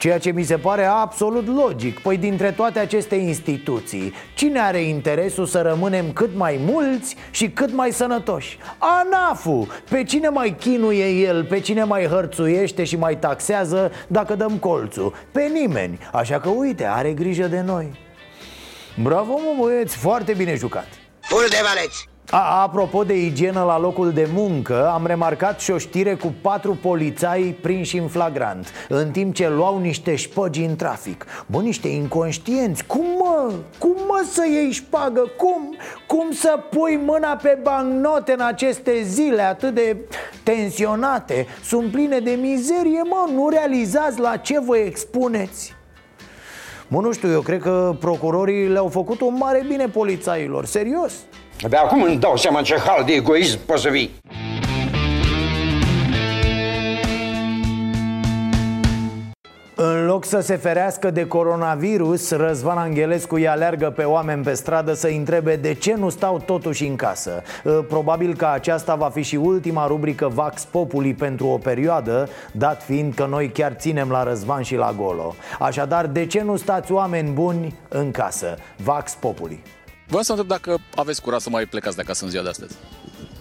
[0.02, 2.00] Ceea ce mi se pare absolut logic.
[2.00, 7.72] Păi dintre toate aceste instituții Cine are interesul să rămânem cât mai mulți și cât
[7.72, 8.58] mai sănătoși?
[8.78, 14.56] ANAF-ul Pe cine mai chinuie el, pe cine mai hărțuiește și mai taxează dacă dăm
[14.58, 15.14] colțul?
[15.32, 15.98] Pe nimeni.
[16.12, 18.00] Așa că uite, are grijă de noi.
[19.02, 20.86] Bravo mă băieți, foarte bine jucat.
[21.20, 25.78] Ful de valeți A, apropo de igienă la locul de muncă, am remarcat și o
[25.78, 31.26] știre cu patru polițai prinși în flagrant În timp ce luau niște șpăgi în trafic
[31.46, 33.52] Bă, niște inconștienți, cum mă?
[33.78, 35.30] Cum mă să iei șpagă?
[35.36, 35.76] Cum?
[36.06, 39.96] Cum să pui mâna pe bancnote în aceste zile atât de
[40.42, 41.46] tensionate?
[41.64, 45.74] Sunt pline de mizerie, mă, nu realizați la ce vă expuneți?
[46.92, 51.12] Mă, nu știu, eu cred că procurorii le-au făcut un mare bine polițailor, serios
[51.64, 54.10] Abia acum îmi dau seama ce hal de egoism poți să vii.
[60.12, 65.06] Loc să se ferească de coronavirus, Răzvan Angelescu îi aleargă pe oameni pe stradă să
[65.06, 67.42] întrebe de ce nu stau totuși în casă.
[67.88, 73.14] Probabil că aceasta va fi și ultima rubrică Vax Populi pentru o perioadă, dat fiind
[73.14, 75.34] că noi chiar ținem la Răzvan și la Golo.
[75.58, 78.56] Așadar, de ce nu stați oameni buni în casă?
[78.76, 79.62] Vax Populi.
[80.06, 82.74] Vreau să întreb dacă aveți curaj să mai plecați de acasă în ziua de astăzi.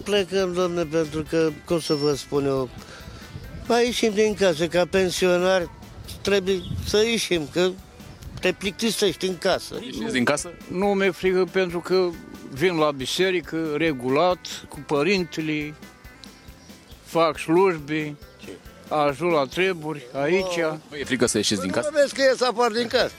[0.04, 2.68] Plecăm, domne, pentru că, cum să vă spun eu,
[3.68, 5.68] mai ieșim din casă, ca pensionar
[6.22, 7.70] trebuie să ieșim, că
[8.40, 9.78] te plictisești în casă.
[9.80, 10.52] Ieșiți din casă?
[10.70, 12.08] Nu mi-e frică pentru că
[12.52, 15.74] vin la biserică regulat, cu părintele,
[17.04, 18.16] fac slujbe,
[18.88, 20.60] ajut la treburi aici.
[20.90, 21.88] Nu e frică să ieșiți din casă?
[21.92, 23.12] Nu vezi că ies apar din casă.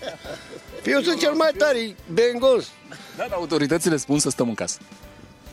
[0.86, 2.66] Eu sunt cel mai tare, bengos.
[2.90, 4.78] Da, dar autoritățile spun să stăm în casă.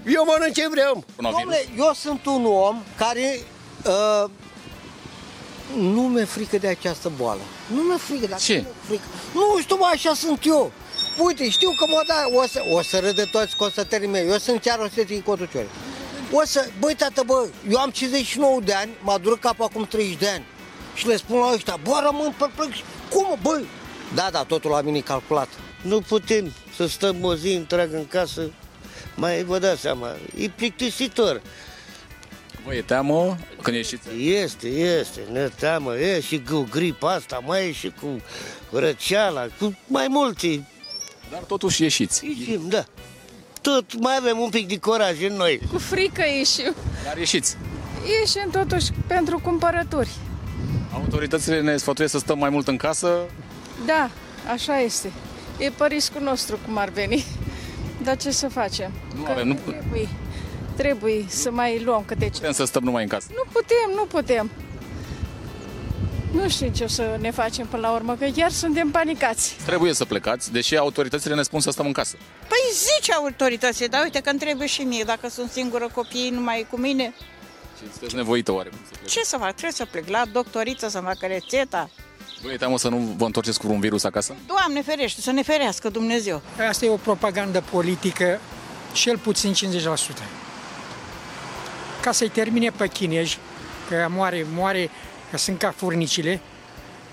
[0.07, 1.05] Eu mănânc ce vreau.
[1.17, 3.41] Dom'le, eu sunt un om care
[3.87, 4.31] uh,
[5.77, 7.41] nu mi-e frică de această boală.
[7.75, 8.27] Nu mi-e frică.
[8.27, 8.57] Dar Ce?
[8.57, 9.03] Nu, frică.
[9.35, 10.73] nu știu, mă, așa sunt eu.
[11.19, 14.29] Uite, știu că mă da, o să, o să râdă toți constatării mei.
[14.29, 15.69] Eu sunt chiar o să fie cotucioare.
[16.33, 20.19] O să, băi, tată, bă, eu am 59 de ani, m-a durat capul acum 30
[20.19, 20.45] de ani.
[20.95, 22.77] Și le spun la ăștia, bă, rămân perplex.
[23.11, 23.65] Cum, băi?
[24.15, 25.49] Da, da, totul la mine e calculat.
[25.83, 28.51] Nu putem să stăm o zi întreagă în casă.
[29.15, 31.41] Mai vă dați seama, e plictisitor.
[32.65, 34.09] Vă e teamă când ieșiți?
[34.19, 38.21] Este, este, ne teamă, e și cu gripa asta, mai e și cu
[38.79, 40.67] răceala, cu mai multe.
[41.31, 42.27] Dar totuși ieșiți.
[42.27, 42.85] Ieșim, da.
[43.61, 45.61] Tot mai avem un pic de curaj în noi.
[45.73, 46.75] Cu frică ieșim.
[47.05, 47.57] Dar ieșiți.
[48.21, 50.11] Ieșim totuși pentru cumpărături.
[50.95, 53.19] Autoritățile ne sfătuiesc să stăm mai mult în casă.
[53.87, 54.11] Da,
[54.53, 55.13] așa este.
[55.59, 57.25] E pe riscul nostru cum ar veni.
[58.03, 58.93] Dar ce să facem?
[59.17, 60.09] Nu Că avem, nu- Trebuie,
[60.81, 62.31] trebuie să mai luăm câte ce.
[62.31, 63.27] Putem să stăm numai în casă.
[63.31, 64.51] Nu putem, nu putem.
[66.33, 69.57] Nu știu ce o să ne facem până la urmă, că chiar suntem panicați.
[69.67, 72.17] Trebuie să plecați, deși autoritățile ne spun să stăm în casă.
[72.49, 76.67] Păi zice autoritățile, dar uite că îmi trebuie și mie, dacă sunt singură copiii numai
[76.71, 77.15] cu mine,
[77.79, 78.71] Și sunteți nevoită oare?
[79.07, 79.51] ce să fac?
[79.51, 81.91] Trebuie să plec la doctoriță să-mi facă rețeta.
[82.43, 84.35] Vă e teamă să nu vă întorceți cu un virus acasă?
[84.47, 86.43] Doamne ferește, să ne ferească Dumnezeu.
[86.69, 88.41] Asta e o propagandă politică,
[88.93, 89.57] cel puțin 50%.
[92.03, 93.39] Ca să-i termine pe chinezi,
[93.89, 94.91] că moare, moare,
[95.31, 96.41] că sunt ca furnicile,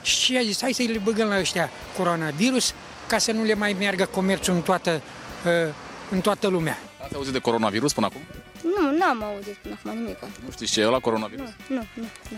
[0.01, 2.73] și a zis, hai să le băgăm la ăștia coronavirus,
[3.07, 5.01] ca să nu le mai meargă comerțul în toată,
[5.45, 5.73] uh,
[6.11, 6.77] în toată lumea.
[7.03, 8.21] Ați auzit de coronavirus până acum?
[8.61, 10.19] Nu, n-am auzit până acum nimic.
[10.21, 11.49] Nu știți ce e la coronavirus?
[11.67, 12.07] Nu, nu, nu.
[12.29, 12.37] nu.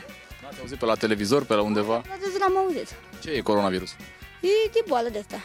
[0.50, 1.96] Ați auzit pe la televizor, pe la undeva?
[1.96, 2.88] Atât n-am auzit.
[3.22, 3.90] Ce e coronavirus?
[4.42, 5.40] E de boală de asta.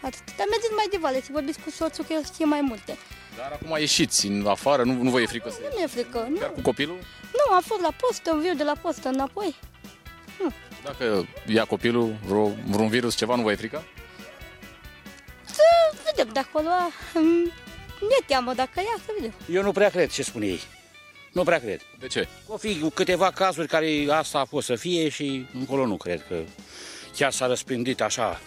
[0.00, 0.24] Atât.
[0.36, 2.96] Dar mergeți mai de vale, să vorbiți cu soțul că el știe mai multe.
[3.36, 6.36] Dar acum ieșiți în afară, nu, nu vă e frică să Nu mi-e frică, nu.
[6.38, 6.96] Chiar cu copilul?
[7.32, 9.54] Nu, am fost la postă, îmi viu de la postă înapoi.
[10.84, 13.84] Dacă ia copilul vreo, vreun virus, ceva, nu vă e frică?
[15.44, 15.62] Să
[16.04, 16.68] vedem de acolo.
[17.14, 17.42] mm,
[18.00, 19.32] Mi-e teamă dacă ia, să vedem.
[19.50, 20.60] Eu nu prea cred ce spun ei.
[21.32, 21.80] Nu prea cred.
[21.98, 22.28] De ce?
[22.46, 26.34] O fi câteva cazuri care asta a fost să fie și încolo nu cred că
[27.16, 28.40] chiar s-a răspândit așa.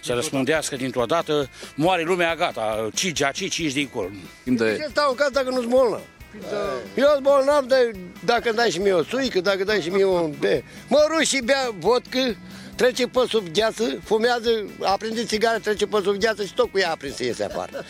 [0.00, 4.08] Să răspândească dintr-o dată, moare lumea, gata, cici aici, cici dincolo.
[4.44, 4.76] De...
[4.80, 6.00] Ce stau în casă dacă nu-s bolnav?
[6.94, 7.90] Eu sunt bolnav, de,
[8.24, 10.34] dacă dai și mie o suică, dacă dai și mie un...
[10.40, 12.36] De, mă ruși și bea vodcă,
[12.74, 14.50] trece pe sub gheață, fumează,
[14.82, 17.84] aprinde țigară, trece pe sub gheață și tot cu ea aprins să iese afară.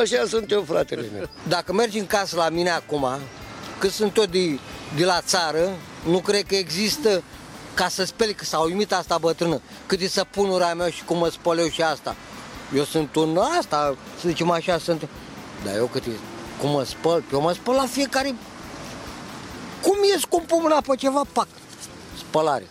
[0.00, 1.28] Așa sunt eu, fratele meu.
[1.48, 3.06] Dacă mergi în casă la mine acum,
[3.78, 4.58] că sunt tot de,
[4.96, 5.76] de la țară,
[6.08, 7.22] nu cred că există
[7.74, 11.28] ca să speli, că s-a uimit asta bătrână, cât e săpunura mea și cum mă
[11.28, 12.16] spăl eu și asta.
[12.74, 15.08] Eu sunt un asta, să zicem așa, sunt...
[15.64, 16.10] Dar eu cât e,
[16.60, 18.34] cum mă spăl, eu mă spăl la fiecare...
[19.82, 21.46] Cum ies cu mâna pe ceva, pac,
[22.18, 22.66] spălare.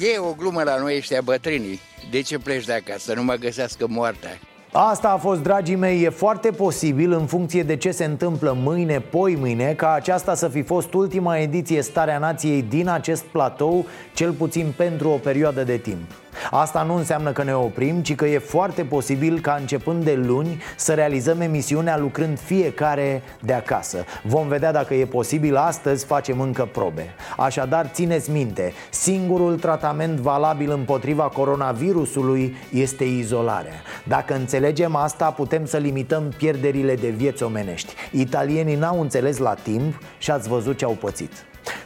[0.00, 1.80] E o glumă la noi ăștia bătrânii.
[2.10, 2.98] De ce pleci de acasă?
[2.98, 4.40] Să nu mă găsească moartea.
[4.78, 9.00] Asta a fost, dragii mei, e foarte posibil în funcție de ce se întâmplă mâine,
[9.00, 14.32] poi mâine, ca aceasta să fi fost ultima ediție Starea Nației din acest platou, cel
[14.32, 16.25] puțin pentru o perioadă de timp.
[16.50, 20.62] Asta nu înseamnă că ne oprim, ci că e foarte posibil ca începând de luni
[20.76, 24.04] să realizăm emisiunea lucrând fiecare de acasă.
[24.22, 27.14] Vom vedea dacă e posibil, astăzi facem încă probe.
[27.36, 33.82] Așadar, țineți minte, singurul tratament valabil împotriva coronavirusului este izolarea.
[34.04, 37.94] Dacă înțelegem asta, putem să limităm pierderile de vieți omenești.
[38.10, 41.30] Italienii n-au înțeles la timp și ați văzut ce au pățit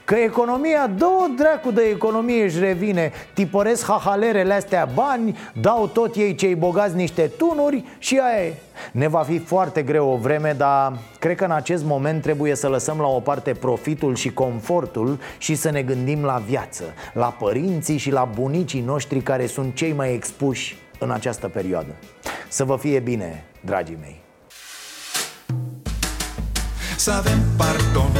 [0.05, 3.13] Că economia, două dracu de economie își revine.
[3.35, 8.55] Tipăresc hahalerele astea bani Dau tot ei cei bogați niște tunuri și aia e.
[8.93, 12.69] Ne va fi foarte greu o vreme, dar cred că în acest moment trebuie să
[12.69, 17.97] lăsăm la o parte profitul și confortul Și să ne gândim la viață La părinții
[17.97, 21.95] și la bunicii noștri care sunt cei mai expuși în această perioadă.
[22.49, 24.21] Să vă fie bine, dragii mei.
[26.97, 28.20] Să avem pardon